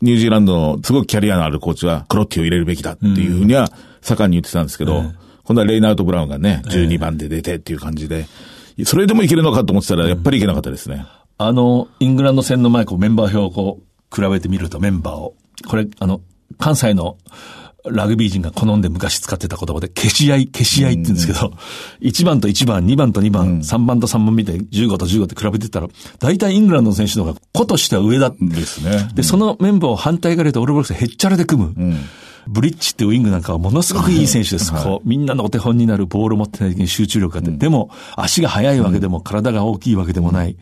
[0.05, 3.69] ニュージーランドのすごくキャリアのあるコーチはクロッティを入れるべきだっていうふうには
[4.01, 8.27] 盛んに言ってたんですけど、うん、今度はレイナート・ブラウンがね、12番で出てっていう感じで、
[8.85, 11.05] それでもいけるのかと思ってたら、やっぱりいけなかったですね。
[11.37, 15.33] あの、イングランド戦の前、こうメンバー表をこう、比べてみるとメンバーを、
[15.67, 16.21] これ、あの、
[16.59, 17.17] 関西の
[17.89, 21.53] ラグビー人が好んで昔使ってた言葉で、消し合い、消し合いって言うんですけど、
[22.01, 25.87] 1番と1番、2番と2番、3番と3番見て、15と15って比べてたら、
[26.19, 28.31] 大体イングランドの選手の方が個としては上だ。
[28.39, 29.09] ですね。
[29.13, 31.95] で、そのメンバーを反対側でオールブラックスへっちゃらで組む。
[32.47, 34.71] ブリッジってウィングなんかはものすごくいい選手です。
[34.71, 40.55] こう、みんなのお手本になるボールを持ってない時に集中力があって、でも、足が速いわけでも、体が大きいわけでもない。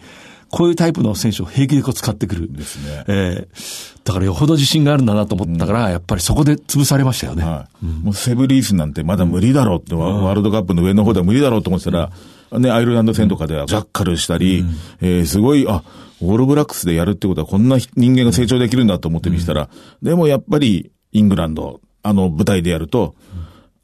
[0.54, 2.54] こういうタイプの選手を平気でこう使ってくる。
[2.54, 3.04] ですね。
[3.08, 7.44] えー、だからよほど自信があるんだなと思ったから、やっぱりそこで潰されましたよね。
[7.44, 7.86] はい。
[7.86, 12.12] うん、もうセブリースなんてまだ無理だろうって、うん、ワールドカップの上の方では無理だろうと思ってたら、
[12.60, 15.82] ね、アイルランド戦とかではジャッカルしたり、うん、えー、すごい、あ、
[16.22, 19.70] オールブラックスでやるってことはこんな人間が成長できるんだと思って見せたら、
[20.04, 23.16] でもやっぱりイングランド、あの舞台でやると、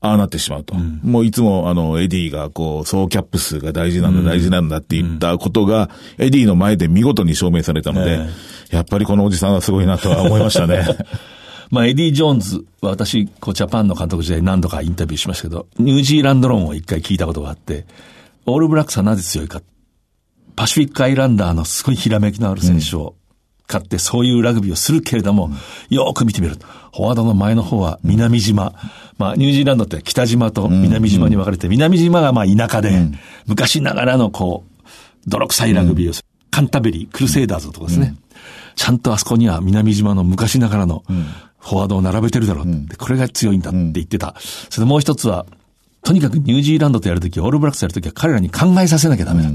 [0.01, 0.75] ああなってしまうと。
[0.75, 8.19] うん、もういつもあの、エディがこう、総キャップ数が大事なんだ、大事なんだって言ったことが、エディの前で見事に証明されたので、
[8.71, 10.85] やっぱりこのおじさんはすごいなとは思いましたね。
[11.69, 17.85] まあ、エディ・ジョーンズは私、こう、ジャパンの監督時代何度かインタビューしましたけど、ニュージーランド論を一回聞いたことがあって、
[18.45, 19.61] オールブラックスはなぜ強いか。
[20.55, 23.15] パシフィックアイランダーのすごいひらめきのある選手を
[23.69, 25.51] 買ってそういうラグビーをするけれども、
[25.89, 28.73] よく見てみると、フォワードの前の方は南島。
[29.19, 32.91] まあ、ニュージーランドって北島と南島に分かれて、南島がまあ田舎で、
[33.45, 34.89] 昔ながらのこう、
[35.27, 36.25] 泥臭いラグビーをする。
[36.49, 38.15] カンタベリー、クルセイダーズとかですね。
[38.75, 41.03] ちゃんとあそこには南島の昔ながらの
[41.59, 42.97] フォワードを並べてるだろう。
[42.97, 44.35] これが強いんだって言ってた。
[44.39, 45.45] それでもう一つは、
[46.01, 49.49] とにかくニュージーランドとやるとき、オールブラックスやるときは彼らに考えさせなきゃダメだ。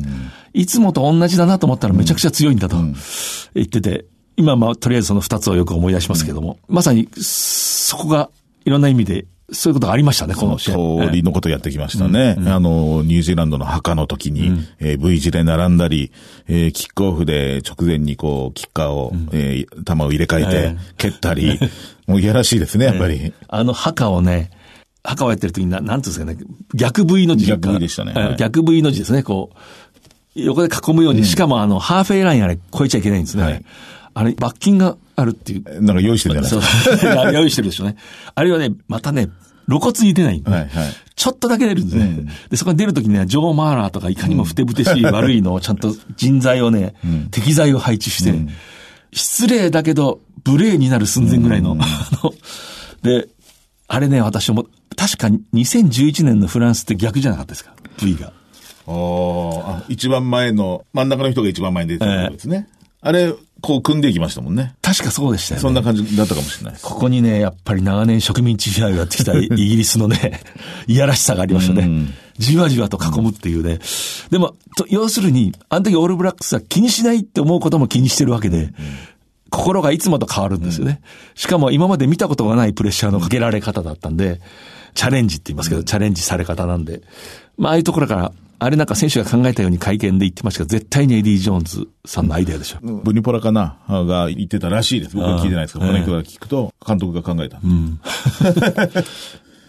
[0.55, 2.77] いつもと同じだなと思ったらめちゃくちゃ強いんだと
[3.55, 8.31] 言ってて、今まあとりあえずその二つをよく思い出しますけども、まさにそこが
[8.65, 11.07] いろんな意味でそういうことがありましたね、この試合。
[11.07, 12.35] 通りのことやってきましたね。
[12.39, 16.13] うんうん、あの、ニュージーランドの墓の時に、うん、えー、V 字で並んだり、
[16.49, 21.59] えー、キックオフで直前にこう、キッカーを、うん、えー、球を入れ替えて、蹴ったり、
[22.07, 23.35] もういやらしいですね、やっぱり。
[23.49, 24.51] あの墓をね、
[25.03, 27.45] 墓をやってる時にな、なんていうんですかね、逆 V の字。
[27.45, 28.15] 逆 V でしたね。
[28.15, 29.59] はい、逆 V の字ですね、こう。
[30.35, 33.43] 横で囲むように、しかもあの、ハーフェイラインあれ超えちゃいけないんですね。
[33.43, 33.65] はい、
[34.15, 35.83] あれ、罰金があるっていう。
[35.83, 36.71] なんか用意してるんじゃない？
[36.71, 37.33] ですか。
[37.33, 37.97] 用意してるでしょうね。
[38.35, 39.29] あれはね、またね、
[39.69, 40.71] 露骨に出ない、はいはい、
[41.15, 42.05] ちょっとだけ出るんですね。
[42.05, 48.49] うん、で、そこに出るときにね、ジョー・マーラーとかいかにもふてぶてしい悪いのをちゃんと人材をね、うん、適材を配置して、うん、
[49.13, 51.87] 失礼だけど、無礼になる寸前ぐらいの、あ
[52.23, 52.35] の、
[53.03, 53.29] で、
[53.89, 54.67] あれね、私も、
[54.97, 58.33] 確か2011年のフランスって逆じゃなかったですか ?V が。
[58.87, 62.69] ああ、一番前の、真ん中の人が一番前に出てたんですね。
[63.03, 64.75] えー、あれ、こう組んでいきましたもんね。
[64.83, 65.63] 確かそうでしたよね。
[65.63, 70.43] そんな感じだったかもしれないここにね、やっぱり長年植民地支配をやってきた イギリスのね、
[70.87, 72.09] いやらしさがありましたね。
[72.37, 73.79] じわじわと囲むっていうね。
[74.31, 74.55] でも、
[74.89, 78.71] 要するに、あの時オールブラックスは気にしないって思うことも気にしてるわけで、
[79.51, 81.01] 心がいつもと変わるんですよね。
[81.35, 84.41] しかも今まで見たことがないプレッシャーのかけられ方だったんで、
[84.95, 87.03] チャレンジって言いますけど、チャレンジされ方なんで、
[87.57, 92.79] まあ、ああいうところからあれなんか選手が考えたように会見で言ってましたけど、絶対にエディ・ジョーンズさんのアイデアでしょ。
[92.83, 93.79] ヴニポラかな？
[93.89, 95.17] が言ってたらしいです。
[95.17, 97.61] 僕は聞いてないですけど、この人が聞くと、監督が考えた。
[97.63, 98.01] うん、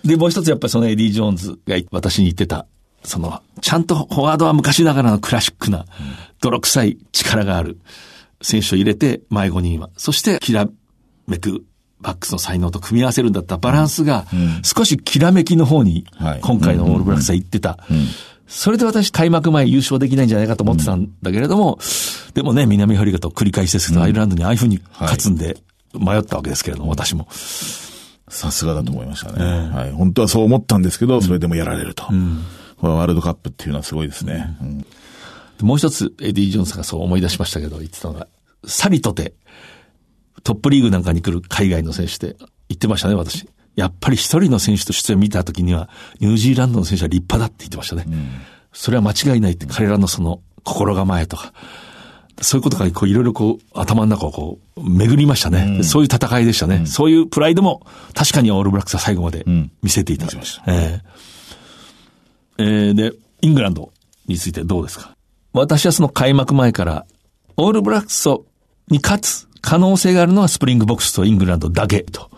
[0.05, 2.67] で、もう一つやっぱりそのエディ・ジョーンズが私に言ってた、
[3.03, 5.85] その、ちゃんとフォワードは昔ながらのクラシックな、
[6.41, 7.77] 泥臭い力がある
[8.41, 9.89] 選手を入れて、前5には。
[9.97, 10.67] そして、きら
[11.27, 11.63] めく
[12.01, 14.25] バックスの才能と組み合わせるんだったバランスが、
[14.63, 16.05] 少しきらめきの方に、
[16.41, 17.79] 今回のオールブラックスは行ってた。
[18.47, 25.57] それで私開幕前優勝できないんじゃないかと思ってたんだけれども、うん、でもね、南アフリカと繰り返しですけど、アイルランドにああいうふうに勝つんで、
[25.93, 27.27] 迷ったわけですけれども、私も。
[28.27, 29.91] さすがだと思いましたね、えー、はい。
[29.91, 32.05] 本当はそう思ったんですけど、それでもやられると。
[32.09, 32.43] うん、
[32.77, 34.57] これワールドカップっていうのはすごいですね。
[34.61, 38.27] うん、もう一つ、エディ・ジョンさんがそう思い出しましたけど、言ってたのが、
[38.65, 39.33] サリとて、
[40.43, 42.35] トップリーグなんかに来る海外の選手で
[42.69, 43.47] 言ってましたね、私。
[43.75, 48.05] やっぱり一人の選手として見たときには、ニュージーランドの選手は立派だって言ってましたね。
[48.07, 48.29] うん、
[48.71, 51.53] それは間違いないって彼らのその心構えとか、
[52.41, 55.77] そういうことがこういろいろこう頭の中をこう巡りましたね。
[55.77, 59.45] うん、そういう戦いでしたね、うん、そういうプライドも確かにオールブラックスは最後まで
[59.81, 60.25] 見せていた。
[60.25, 60.31] うん、
[60.67, 63.91] えー、えー、で、イングランド
[64.27, 65.15] についてどうですか？
[65.53, 67.05] 私はその開幕前から、
[67.57, 68.27] オールブラックス
[68.89, 72.29] に勝つ可能性があるのはスプリングボックスとイングランドだけと。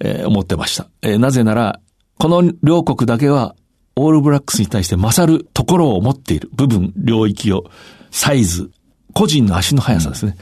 [0.00, 0.88] えー、思ってました。
[1.02, 1.80] えー、なぜなら、
[2.18, 3.54] この両国だけは、
[3.96, 7.64] オールブラックスに対して勝るところを持っている部分、領域を、
[8.10, 8.70] サイズ、
[9.12, 10.36] 個人の足の速さですね。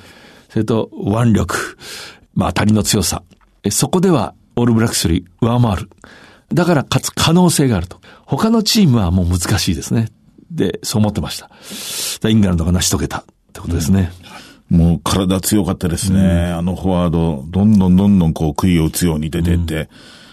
[0.48, 1.76] それと、腕力、
[2.34, 3.22] まあ、当たりの強さ。
[3.70, 5.90] そこでは、オールブラックスより上回る。
[6.52, 8.00] だから勝つ可能性があると。
[8.24, 10.08] 他のチームはもう難しいですね。
[10.50, 11.42] で、そう思ってまし
[12.20, 12.28] た。
[12.28, 14.12] イングランドが成し遂げたってことですね。
[14.36, 16.18] うんもう体強かったですね。
[16.18, 19.88] うん、あのフォワード、どんどんどんどんこう杭を打つように出てって、うん、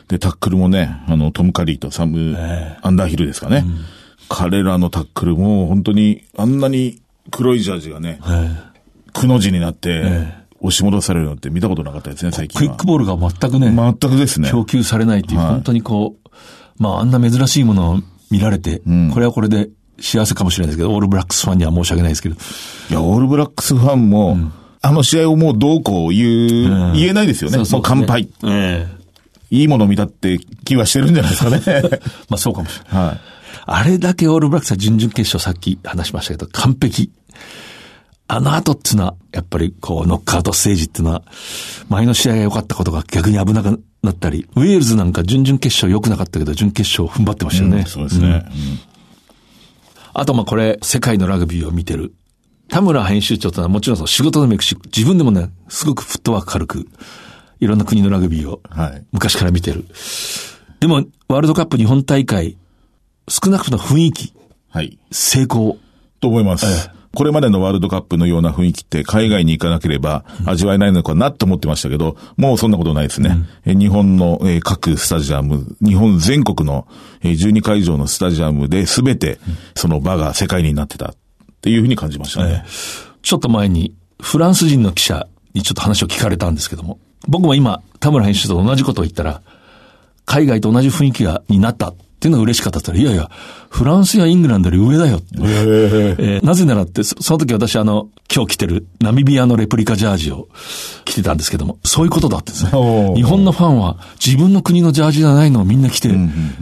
[0.07, 2.37] で、タックルもね、あの、トム・カリーとサム・
[2.81, 3.65] アンダーヒルですかね。
[3.65, 3.79] うん、
[4.29, 8.21] 彼らのタックルも本当にあんなに黒いジャージがね、
[9.11, 14.49] くの字になって、押し戻されるのって見たことなかったですね、最近クイックボールが全くね、全くですね。
[14.49, 16.29] 供給されないっていう、はい、本当にこう、
[16.81, 17.99] まああんな珍しいものを
[18.31, 18.81] 見られて、
[19.13, 19.69] これはこれで
[20.01, 22.35] 幸せかもしれないですけど、オールブラックスファンには申し訳ないですけど。
[22.35, 27.57] いや、オールブラックスファンも、うん、あの試合をもうどうこう言う、うん、言えないですよね。
[27.57, 28.29] そうそうねもう乾杯。
[28.43, 28.99] ええ
[29.51, 31.89] いいものを見たって気はしてるんじゃないですかね。
[32.29, 33.07] まあそうかもしれない。
[33.07, 33.19] はい。
[33.65, 37.11] あれだけオールブラックスは準々決勝さっき話しましたけど、完璧。
[38.27, 41.23] あの後っていうのは、やっぱりこう、ノックアウトステージっていうのは、
[41.89, 47.77] 前の試合が良かったことが逆に危なくなったり、ウェールズなんか準々決勝良くなかったけど、準決勝踏ん張ってましたよね。
[47.79, 48.27] うん、そうですね。
[48.27, 48.89] うん
[50.13, 52.13] あとまあこれ、世界のラグビーを見てる。
[52.67, 56.87] 田村編集長というのはもちろんその仕事のめくし、自分でもね、すごくフットワーク軽く、
[57.59, 58.61] いろんな国のラグビーを
[59.11, 59.79] 昔から見てる。
[59.79, 59.89] はい、
[60.81, 60.95] でも、
[61.27, 62.57] ワールドカップ日本大会、
[63.27, 64.33] 少なくとも雰囲気、
[64.69, 65.77] はい、成功。
[66.19, 66.65] と思います。
[66.65, 73.35] ええこれまでのワールドカップのような雰囲気って海外に行かなければ味わえないのかなと思ってましたけど、もうそんなことないですね。
[73.65, 76.87] うん、日本の各スタジアム、日本全国の
[77.21, 79.39] 12会場のスタジアムで全て
[79.75, 81.15] その場が世界になってたっ
[81.61, 82.63] ていうふうに感じましたね。
[83.21, 89.41] ちょっと前にフランス人の記者にちょっと話を聞かれたんですけども、僕も今田村編集と同じことを言ったら、
[90.29, 93.31] 海外と同じ雰囲気が、になったっていうのが嬉しかったって言ったら、いやいや、
[93.69, 95.21] フランスやイングランドより上だよ。
[95.33, 100.47] えー、えー、なぜならってそ、その時私あの、今日着てるナミビアのレプリカジャージを
[101.03, 102.69] 着てたんですけども、そういうことだってですね。
[103.15, 106.09] 日本のファンは自分の国のジャージじゃないのをみんな着て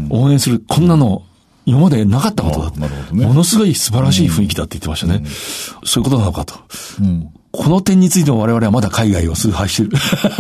[0.10, 1.24] 応援する、こんなの
[1.66, 2.88] 今までなかったことだ。
[3.12, 3.26] ね。
[3.26, 5.16] ものすごい素晴らしい雰囲気だって言ってましたね。
[5.16, 5.26] うん、
[5.86, 6.54] そういうことなのかと。
[7.02, 9.92] うん、この点についても我々はまだ海外を崇拝してる。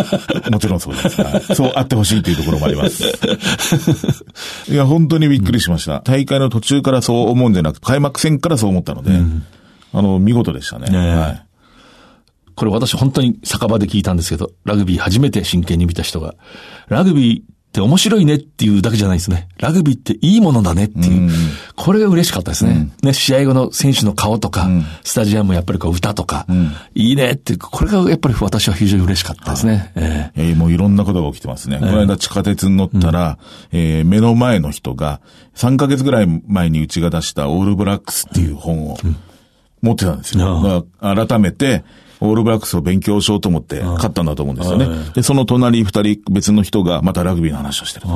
[0.51, 1.21] もちろんそうです。
[1.21, 3.03] はい、そうあってほしいというところもあります。
[4.69, 6.01] いや、本当にびっくりしました。
[6.01, 9.43] 大会の途中からそう思うんじゃなくて、開幕戦からそう思ったので、うん、
[9.93, 10.89] あの、見事でしたね。
[10.89, 11.43] ねはい。
[12.55, 16.35] これ私本当に酒場で聞いたんですけど、ラグビー初めて真剣に見た人が、
[16.89, 19.47] ラグビーって面白いねっていうだけじゃないですね。
[19.59, 21.21] ラグビーっていいものだねっていう。
[21.23, 21.29] うん、
[21.75, 22.91] これが嬉しかったですね。
[23.01, 26.47] うん、ね、試合後の選手の顔とか、うん、スタジアムやっぱりこう歌とか、
[26.95, 29.91] いいねって、これがやっぱり私は非常に嬉しかったですね。
[29.95, 31.77] えー、えー、もういろんなことが起きてますね。
[31.79, 33.37] この間地下鉄に乗ったら、
[33.71, 35.21] えー、目の前の人が、
[35.55, 38.97] 3ヶ月ぐらい前にうちが出したオールブラックスっていう本を
[39.83, 40.87] 持ってたんですよ。
[40.99, 41.83] 改めて、
[42.19, 44.87] オールブラックスを勉強しようと思って勝ったんだと思うんですよね。
[45.13, 48.07] で、その隣二人別の人がまたラグビーの話をしてる。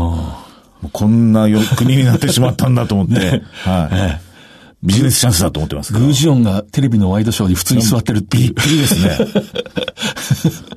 [0.92, 4.32] こんな国になってしまったんだと思って、 はい。
[4.84, 8.44] ビジネスチャンスだと思ってますグージオンがテレビのワイドショーに普通に座ってるっていう。
[8.46, 9.18] びっくりですね。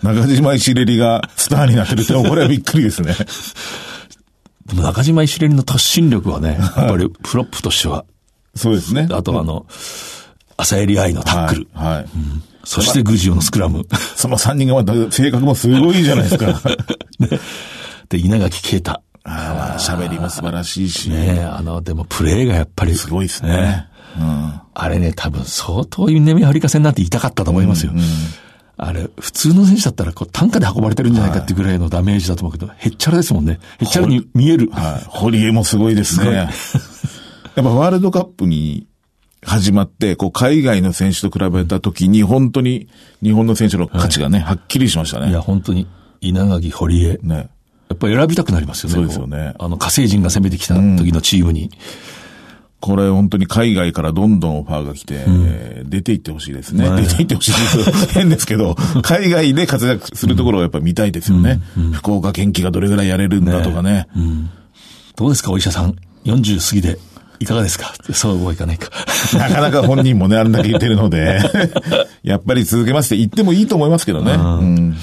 [0.02, 3.14] 中島石レリがスターになってるって、 これはびっくりですね。
[4.66, 8.04] でも中島石レリの突進力はね、やっぱりプロップとしては。
[8.54, 9.08] そうですね。
[9.10, 9.64] あとあの、
[10.58, 11.68] 朝襟愛のタックル。
[11.72, 11.94] はい。
[11.94, 13.84] はいうんそしてグジオのスクラム。
[14.16, 16.60] その3人がまた性格もすごいじゃないですか。
[18.08, 19.02] で、稲垣啓太。
[19.24, 21.10] ああ、喋りも素晴らしいし。
[21.10, 22.94] ねあの、でもプレーがやっぱり。
[22.94, 23.48] すごいですね。
[23.48, 27.92] ねうん、あれね、多分相当南アフリカ戦なんて痛かったと思いますよ。
[27.92, 28.04] うんうん、
[28.76, 33.58] あれ、普通の選手だったら、こう、単価で運ばれてるんじゃないかってぐらいのダメージだと思うけど、へっちゃらですもんね。
[33.80, 34.70] へっちゃらに見える。
[34.70, 35.04] はい。
[35.08, 36.48] 堀江もすごいですね。
[37.56, 38.86] やっぱワールドカップに
[39.44, 42.88] 始まって、こう、海外の選手と比べたときに、本当に
[43.22, 45.30] 日本の選手の価値がね、はい、はっきりしましたね。
[45.30, 45.86] いや、本当に、
[46.20, 47.18] 稲垣、堀江。
[47.22, 47.48] ね。
[47.88, 48.94] やっぱり選びたくなりますよね。
[48.94, 49.54] そうですよね。
[49.58, 51.64] あの、火星人が攻めてきた時のチームに。
[51.64, 51.70] うん、
[52.80, 55.30] これ本当に海外からどんどんオファーが来て、う
[55.84, 56.88] ん、出ていってほしいですね。
[57.02, 58.14] 出ていってほしいです。
[58.14, 61.60] 変ですけど、 海外で活躍するところをやっぱり見たいですよね。
[61.76, 64.08] うん、福岡県機がどれぐらいやれるんだとかね。
[64.16, 64.50] ね
[65.16, 65.94] どうですか、お医者さん。
[66.24, 66.98] 40過ぎで
[67.44, 67.94] いかがですか？
[68.12, 68.90] そうはいかないか。
[69.38, 71.38] なかなか本人もね、あんだけ言ってるので、
[72.24, 74.32] やっぱり続けますって言ってもいいと思いますけどね。
[74.32, 74.96] うん、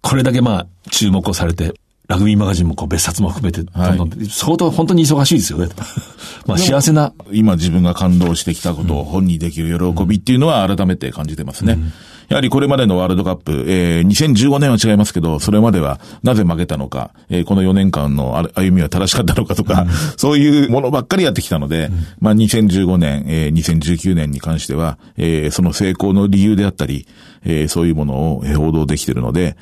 [0.00, 1.74] これだけまあ、注目をされて、
[2.08, 5.68] ラグビーマガジンもこう別冊も含めて、どんどん、はい、相当本当に忙しいですよね。
[6.46, 7.12] まあ幸せな。
[7.32, 11.74] 今自分が感動してきたことを本にできる喜びっていうのは改めて感じてますね。
[11.74, 11.92] うん
[12.28, 27.06] やはりこれまでのワールドカップ、えー、2015年は違いますけど、それまではなぜ負けたのか、えー、この4年間の歩みは正しかったのかとか、うん、そういうものばっかりやってきたので、うん、まあ2015年、えー、2019年に関しては、えー、その成功の理由であったり、
[27.44, 29.56] えー、そういうものを報道できているので、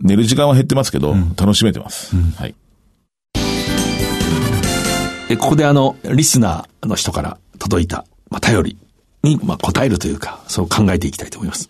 [0.00, 2.16] 寝る時間は減ってますけど、うん、楽しめてます。
[2.36, 2.54] はい。
[5.36, 8.76] ここであの、リスナーの人から届いた、まあ、頼り
[9.22, 11.68] に、まあ、答えるというか、そう考えていきたいと思います。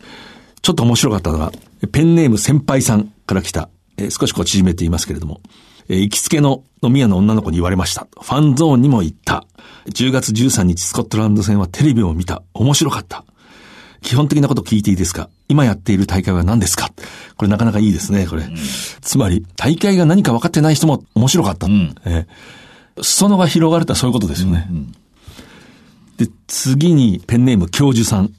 [0.62, 1.52] ちょっと面白かったのが、
[1.92, 5.40] ペンネーム先輩さんから来た、えー、少しこう縮めていますけれども、
[5.88, 8.06] えー、行きつけの飲み屋の女の子に言われました。
[8.20, 9.44] ファンゾーンにも行った。
[9.86, 12.42] 10月13日スコットランド戦はテレビを見た。
[12.54, 13.24] 面白かった。
[14.02, 15.28] 基本的なこと聞いていいですか？
[15.48, 16.90] 今やっている大会は何ですか？
[17.36, 18.44] これなかなかいいですね、これ。
[18.44, 18.56] うん、
[19.00, 21.66] つまり、大会が何か分かってない人も面白かった。
[21.66, 24.66] うん、えー、裾野が広がるとはそういうことですよね。
[24.70, 24.92] うんうん、
[26.16, 28.32] で、次にペンネーム教授さん。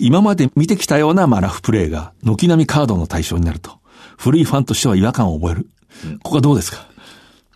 [0.00, 3.72] 今まで見てきたような、まあ、ラフプレーが、軒並みカードの対象になると。
[4.16, 5.66] 古いファンとしては違和感を覚える。
[6.22, 6.86] ここはどうですか？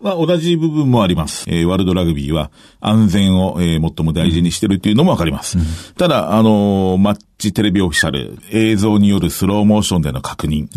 [0.01, 1.45] まあ、同じ部分もあります。
[1.49, 5.57] えー、ワールドラグビーは安全を、えー、最も大事にしてるっていうのもわかります。
[5.57, 5.65] うん、
[5.97, 10.69] ただ、あのー、マッチテレビオフィシャル、映像によるスローモーションでの確認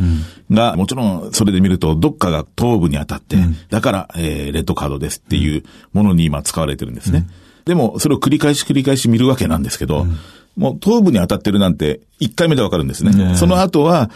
[0.50, 7.28] が、うん、もちろんそれで見ると、どっかが頭部に当たって、うん、だから、えー、レッドカードですっていうものに今使われてるんですね。
[7.66, 10.08] でも、それを繰り返し繰り返し見るわけなんですけど、
[10.56, 13.12] もう頭部に当たってるなんて、一回目でわかるんですね。
[13.12, 14.10] ねその後は、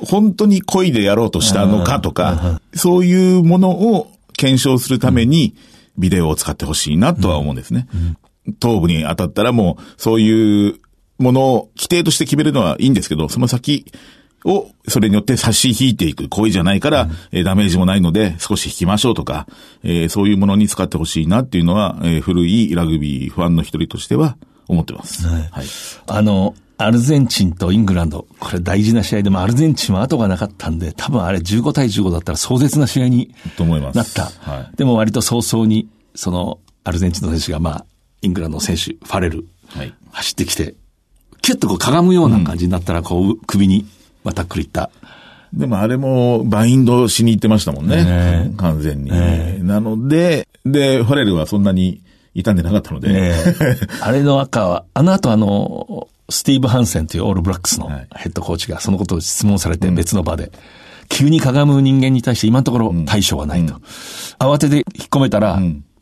[0.00, 5.54] 本当に恋でやろうとしたのかとか、そういうものを検証するために、
[5.98, 7.88] ビデオを使ってほしいなとは思うんですね。
[8.60, 10.80] 頭部に当たったらもう、そういう
[11.18, 13.86] ものを規定として決めるのはいいんですけど、その先
[14.44, 16.28] を、それによって差し引いていく。
[16.28, 19.46] 行為じゃないから、うん、えー、ダメージもないので少し引きましょうとか、
[19.82, 24.36] えー、そういうものに使ってほしいなっていうのは、えー、古いラグビーファンの一人としては
[24.68, 25.26] 思ってます。
[25.26, 25.42] はい。
[25.50, 25.66] はい、
[26.06, 33.34] あの、アルゼンチンとイングランド、これ大事な試合でもアルゼンチンは後がなかったんで、多分あれ15対15だったら壮絶な試合に
[33.94, 34.26] なった。
[34.26, 37.86] はい、でも割と早々に、そのアルゼンチンの選手がまあ、
[38.22, 40.76] イングランドの選手、ファレル、はい、走ってきて、
[41.48, 43.86] キュッとこうかがむような感じになったら、こう、首に
[44.22, 44.90] またくりった。
[45.54, 48.04] でもあれもバインドしに行ってましたもんね。
[48.04, 49.56] ね完全に、ね。
[49.62, 52.02] なので、で、ファレルはそんなに
[52.34, 53.14] 傷んでなかったので。
[53.14, 53.34] ね、
[54.02, 60.52] あれの赤は、あの後あの、スティーブ・ハンセンというオールブラックスのヘッドコーチがそのことを質問されて別の場で、
[61.08, 63.72] 急にかがむ人間に対して今のところ対処はないと。
[64.38, 65.58] 慌てて引っ込めたら、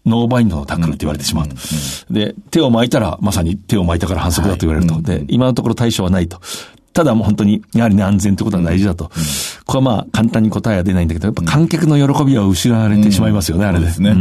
[0.07, 1.57] ノーバインドのタックルって言われてしまうと。
[2.11, 5.03] で、手を巻いたら、まさに手を巻いたから反則だと言われると。
[5.03, 6.41] で、今のところ対処はないと。
[6.93, 9.11] ただもう本当に、やはりね、安全ということは大事だと。
[9.67, 13.91] これはまあ、簡単に答えは出ないんだけど、やっぱ観客の喜びは失われてしまいますよね、あれで。
[13.91, 14.15] すね。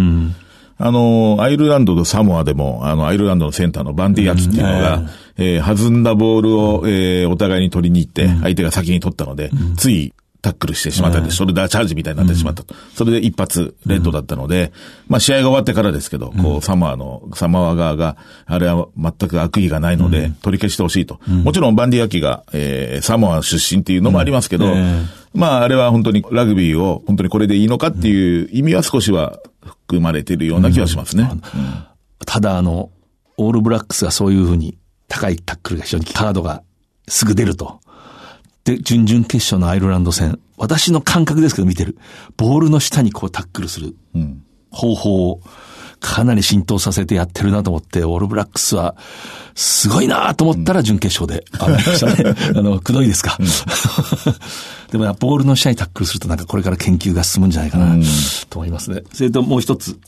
[0.77, 5.03] あの、アイルランドとサモアでも、あの、アイルランドのセンターのバンディアツっていうのが、
[5.37, 10.13] えー、弾んだボールを、えー、お互いに取りに行って、相手が先に取ったので、つい、
[10.45, 12.75] タックルしてしまったんで、ショルダーチャージみたいになってしまったと。
[12.93, 14.71] それで一発、レッドだったので、
[15.07, 18.15] まあ試合が終わってからですけど、こう、サマーの、サマー側が、
[18.45, 21.19] あれは全く悪意がないので、取り消してほしいと。
[21.27, 24.67] もちろんバンディアキが、えー、サモア出身っていうのもありますけど、
[25.33, 31.29] まああれは本当にラグビーを本当にこれでいいのかっていう意味は少しは含まれているような気がしますね。
[32.25, 32.91] ただあの、
[33.37, 34.77] オールブラックスがそういうふうに
[35.07, 36.61] 高いタックルが非常にカードが
[37.07, 37.79] すぐ出ると。
[38.65, 41.97] で、準々決勝のアイルランド戦、私の感覚ですけど見てる。
[42.37, 43.95] ボールの下にこうタックルする
[44.71, 45.41] 方法を
[45.99, 48.95] かなり浸透させてやってるなと思って、オールブラックスは
[49.55, 52.35] すごいなと思ったら準決勝で上がりましたね。
[52.57, 53.37] あの、くどいですか？
[53.39, 53.45] うん、
[54.91, 57.95] でもボールの下にタックルするとなんかこれから研究が進むんじゃないかな
[58.49, 59.03] と思いますね。
[59.13, 59.99] それともう一つ、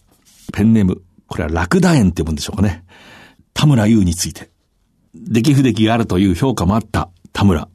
[0.52, 1.02] ペンネーム。
[1.28, 2.84] これはラクダ園って呼ぶんでしょうかね。
[3.54, 4.50] 田村優について。
[5.14, 7.68] 出来不出来があるという評価もあった田村。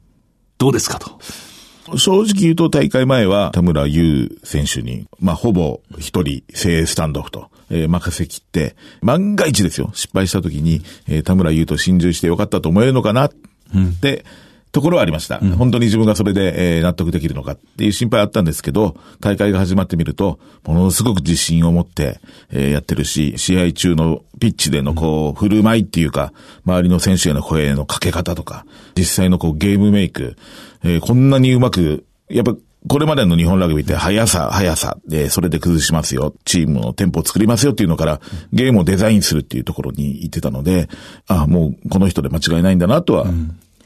[0.62, 1.98] どうですかと。
[1.98, 13.36] 正直言うと大会前は田村優選手に、まあ、ほぼ一人精鋭スタンドオフと、えー、任せきって、万が一ですよ、失敗した時に、えー、田村優と心中してよかったと思えるのかなって、
[13.74, 13.78] う
[14.20, 14.24] ん
[14.72, 15.38] ところはありました。
[15.40, 22.20] うん、本当に自分がそれで、えー、納得できるのかっていう心配あったんですけど、大会が始まってみると、ものすごく自信を持って、
[22.50, 26.32] えー、やってるし、試合中のピッチでのこう、振る舞いっていうか、
[26.64, 28.64] 周りの選手への声のかけ方とか、
[28.96, 30.36] 実際のこう、ゲームメイク、
[30.82, 32.54] えー、こんなにうまく、やっぱ
[32.88, 36.34] これまでの日本ラグビーって速さ、速さで、それで崩しますよ。
[36.44, 38.20] チームのテンポを作りますよっていうのから、
[38.52, 40.88] ゲームをデザインするっていうところに行ってたので、
[41.28, 43.26] ああ、もうこの人で間違いないんだなとは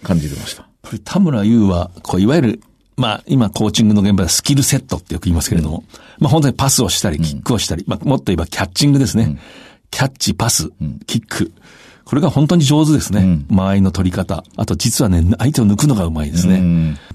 [0.02, 0.65] 感じてました。
[0.92, 2.60] うん田村優は、こう、いわゆる、
[2.96, 5.84] まあ、今、コーチングの現場でスキルセットってよく言いますけれども、うん、
[6.20, 9.24] まあ、本当にパスをしたり、キックをしたり、うん、まあ、もっと言えばキャッチングですね。
[9.24, 9.38] うん、
[9.90, 10.70] キャッチ、パス、
[11.06, 11.52] キック。
[12.04, 13.44] これが本当に上手ですね。
[13.48, 14.44] 間合いの取り方。
[14.56, 16.60] あと、実はね、相手を抜くのがうまいですね。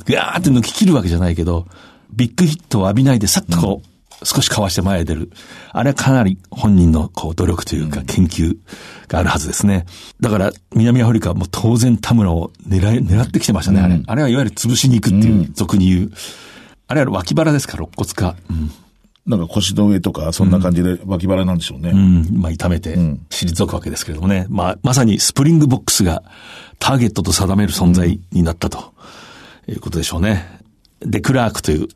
[0.05, 1.65] ぐーって抜き切るわけじゃないけど、
[2.13, 3.90] ビッグヒットを浴びないで、さっとこう、
[4.23, 5.31] 少しかわして前へ出る。
[5.71, 8.57] あれはかなり本人のこう努力というか研究
[9.07, 9.85] があるはずですね。
[10.19, 14.01] だから南アフリカはもう当然田村を狙い、狙ってきてましたね、あれ。
[14.05, 16.11] あれはいわゆる潰しに行くっていう、俗に言う。
[16.87, 18.35] あれは脇腹ですか、肋骨か。
[18.49, 18.71] うん
[19.23, 21.91] なんか腰の上とか、そんな感じで脇腹なんでしょうね。
[21.91, 22.41] うん。
[22.41, 22.95] まあ、痛めて、
[23.29, 24.47] 退くわけですけれどもね。
[24.49, 26.23] まあ、まさにスプリングボックスが
[26.79, 28.93] ターゲットと定める存在になったと
[29.67, 30.59] いうことでしょうね。
[31.01, 31.87] で、クラークという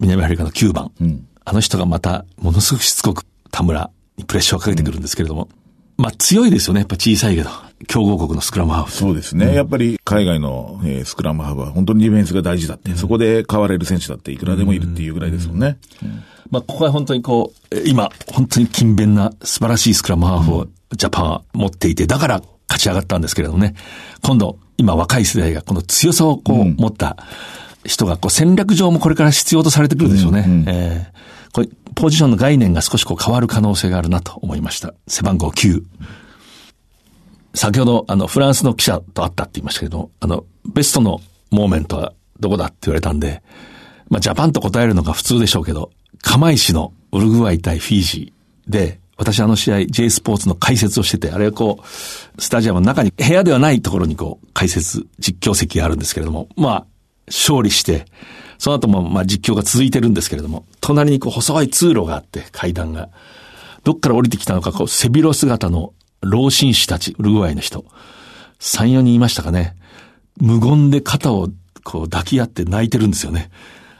[0.00, 0.90] 南アフリカの9番。
[1.00, 5.48] うんあの人がまた、ものすごくしつこく田村にプレッシャーをかけてくるんですけれども。
[5.96, 6.80] うん、まあ強いですよね。
[6.80, 7.50] やっぱ小さいけど。
[7.86, 8.92] 強豪国のスクラムハーフ。
[8.92, 9.46] そうですね。
[9.46, 15.78] うん、やっぱり海外の、えー、スクラムハーフは本当にディフェンスが大事だって、うん、そこで変われる選手だっていくらでもいるっていうぐらいですもんね。
[16.50, 20.66] まあここは本当にこう、今、本当に勤勉な素晴らしいスクラムハーフを
[20.96, 23.74] ジャパンは持っていて、だから勝ち上がったんですけれどもね。
[24.20, 27.16] 今度、今若い世代がこの強さをこう持った
[27.84, 30.44] 人がこう戦略上もこれから必要とされてくるでしょうね。
[30.46, 31.16] うんうん、えー
[31.94, 34.94] ポジションの概念が少しこう変わる可能性があるなと思いました。
[35.06, 35.82] 背番号9。
[37.54, 40.44] 先ほど、あの、フランスの記者と会ったって言いましたけど、あの、
[40.74, 43.42] ベストのモーメントはどこだって言われたんで、
[44.10, 45.90] まあ、ジャパンと答えるのが普通でしょうけど、
[46.22, 56.86] 釜石のウルグアイ対フィージーで、私あの試合 J スポーツの解説をしてて、あれはこう、スタジアムの中に、部屋ではないところにこう、解説、実況席があるんですけれども、まあ、
[57.28, 58.04] 勝利して、
[58.58, 63.10] その後もまあ実況が続いてるんですけれども、隣にこう細い通路があって階段が、
[63.84, 67.84] どっから降りてきたのかこう背広姿の老紳士たち、ウルグアイの人、
[68.60, 69.76] 3、4人いましたかね。
[70.38, 71.48] 無言で肩を
[71.84, 73.50] こう抱き合って泣いてるんですよね。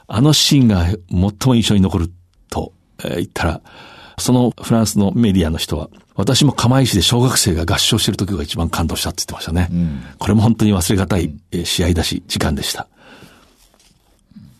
[0.08, 2.10] あのシーンが最も印象に残る
[2.50, 2.72] と、
[3.04, 3.60] えー、言ったら、
[4.18, 9.68] そのフランスのメディアの人は、私も釜石で小学生が合唱してる時が一番感動したって言ってましたね。
[9.70, 11.34] うん、これも本当に忘れがたい
[11.64, 12.88] 試合だし、時間でした。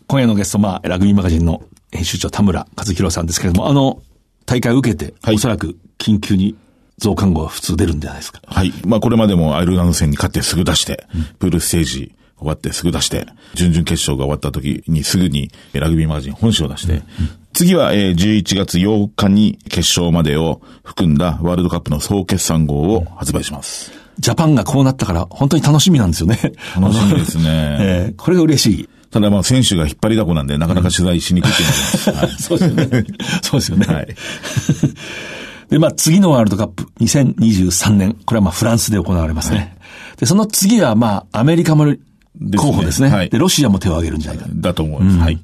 [0.07, 4.01] 今夜のゲスト、まあ、ラグビーマガジンの編集長田村和弘さんですけれども、あの、
[4.45, 6.55] 大会を受けて、はい、おそらく緊急に
[6.97, 8.41] 増刊号は普通出るんじゃないですか？
[8.45, 8.71] はい。
[8.85, 17.03] まあこれまでもアイルランド戦に勝ってすぐ出して、うん、プールステージ終わってすぐ出して、準々決勝が終わった時にすぐにラグビーマガジン本誌を出して、うん、
[17.53, 23.91] 次は11月8日に決勝までを含んだワールドカップの総決算号を発売します。
[24.19, 26.39] ジャパンがこうなったから本当に楽しみなんですよね。
[26.79, 27.43] 楽しみですね。
[27.81, 28.89] えー、これが嬉しい。
[29.11, 32.43] ただまあ選手が引っ張りだこなんでなかなか取材しにくいと思います。
[32.43, 33.05] そうですよね。
[33.41, 33.85] そうですよね。
[33.85, 34.07] はい。
[35.69, 39.57] で、まあ次のワールドカップ2023年、これはまあフランスで行われますね。
[39.57, 39.69] はい、
[40.17, 41.85] で、その次はまあアメリカも
[42.57, 43.09] 候補ですね。
[43.09, 44.47] はい、で、ロシアも手を挙げるんじゃないか。
[44.53, 45.15] だと思います。
[45.15, 45.39] うん、はい。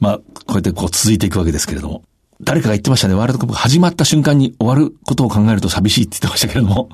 [0.00, 2.02] まあ、こうやってこう続いていくわけですけれども。
[2.40, 3.14] 誰かが言ってましたね。
[3.14, 6.88] ワールドカップが始まった瞬間に終わることを考えると寂しいって言ってましたけれども、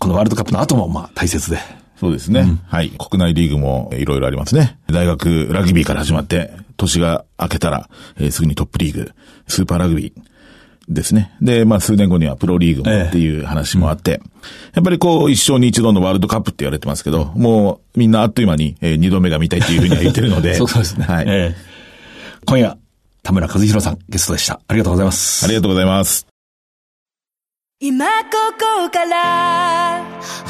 [0.00, 1.58] このワールドカップの後もまあ大切で。
[1.98, 2.40] そうですね。
[2.40, 2.90] うん、はい。
[2.90, 4.78] 国内リーグもいろいろありますね。
[4.86, 7.88] 大学ラグビーから始まって、年が明けたら、
[8.18, 9.12] えー、すぐにトップリーグ、
[9.48, 10.22] スーパーラグビー
[10.88, 11.36] ですね。
[11.40, 14.20] で、まあ数年後にはプロリーグもっていう話もあって、ええ、
[14.76, 20.54] やっぱりこう一生に一度のワールドカップって言われてますけど、もうみんなあっという間に、えー、二度目が見たいっていうふうには言ってるので。
[20.56, 21.04] そうですね。
[21.04, 21.24] はい。
[21.26, 21.54] え
[22.46, 22.78] 今夜、
[23.22, 24.60] 田村和弘さんゲストでした。
[24.68, 25.44] ありがとうございます。
[25.44, 26.26] ありがとうございます。
[27.80, 28.10] 今こ
[28.82, 29.57] こから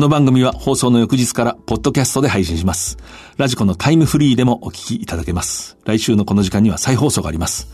[0.00, 2.96] この番組は放送の翌日からポッドキャストで配信します。
[3.36, 5.76] ラジコのタイムフリーでもお聞きいただけます。
[5.84, 7.68] 来週のこの時間には再放送があります。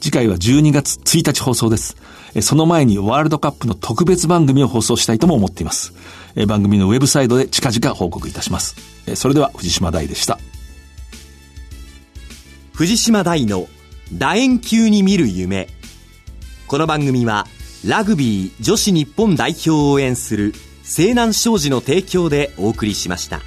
[0.00, 1.96] 次回は12月1日放送です。
[2.40, 5.94] その前にワールドカップの特別番組を放送したいとも思っています。
[6.48, 8.74] 番組のウェブサイトで近々報告いたします。
[9.14, 10.40] それでは藤島大でした。
[12.72, 13.68] 藤島大の
[14.12, 15.68] 楕円球に見る夢。
[16.66, 17.46] この番組は
[17.86, 20.54] ラグビー女子日本代表を応援する
[20.88, 23.42] 西南商事の提供でお送りしました。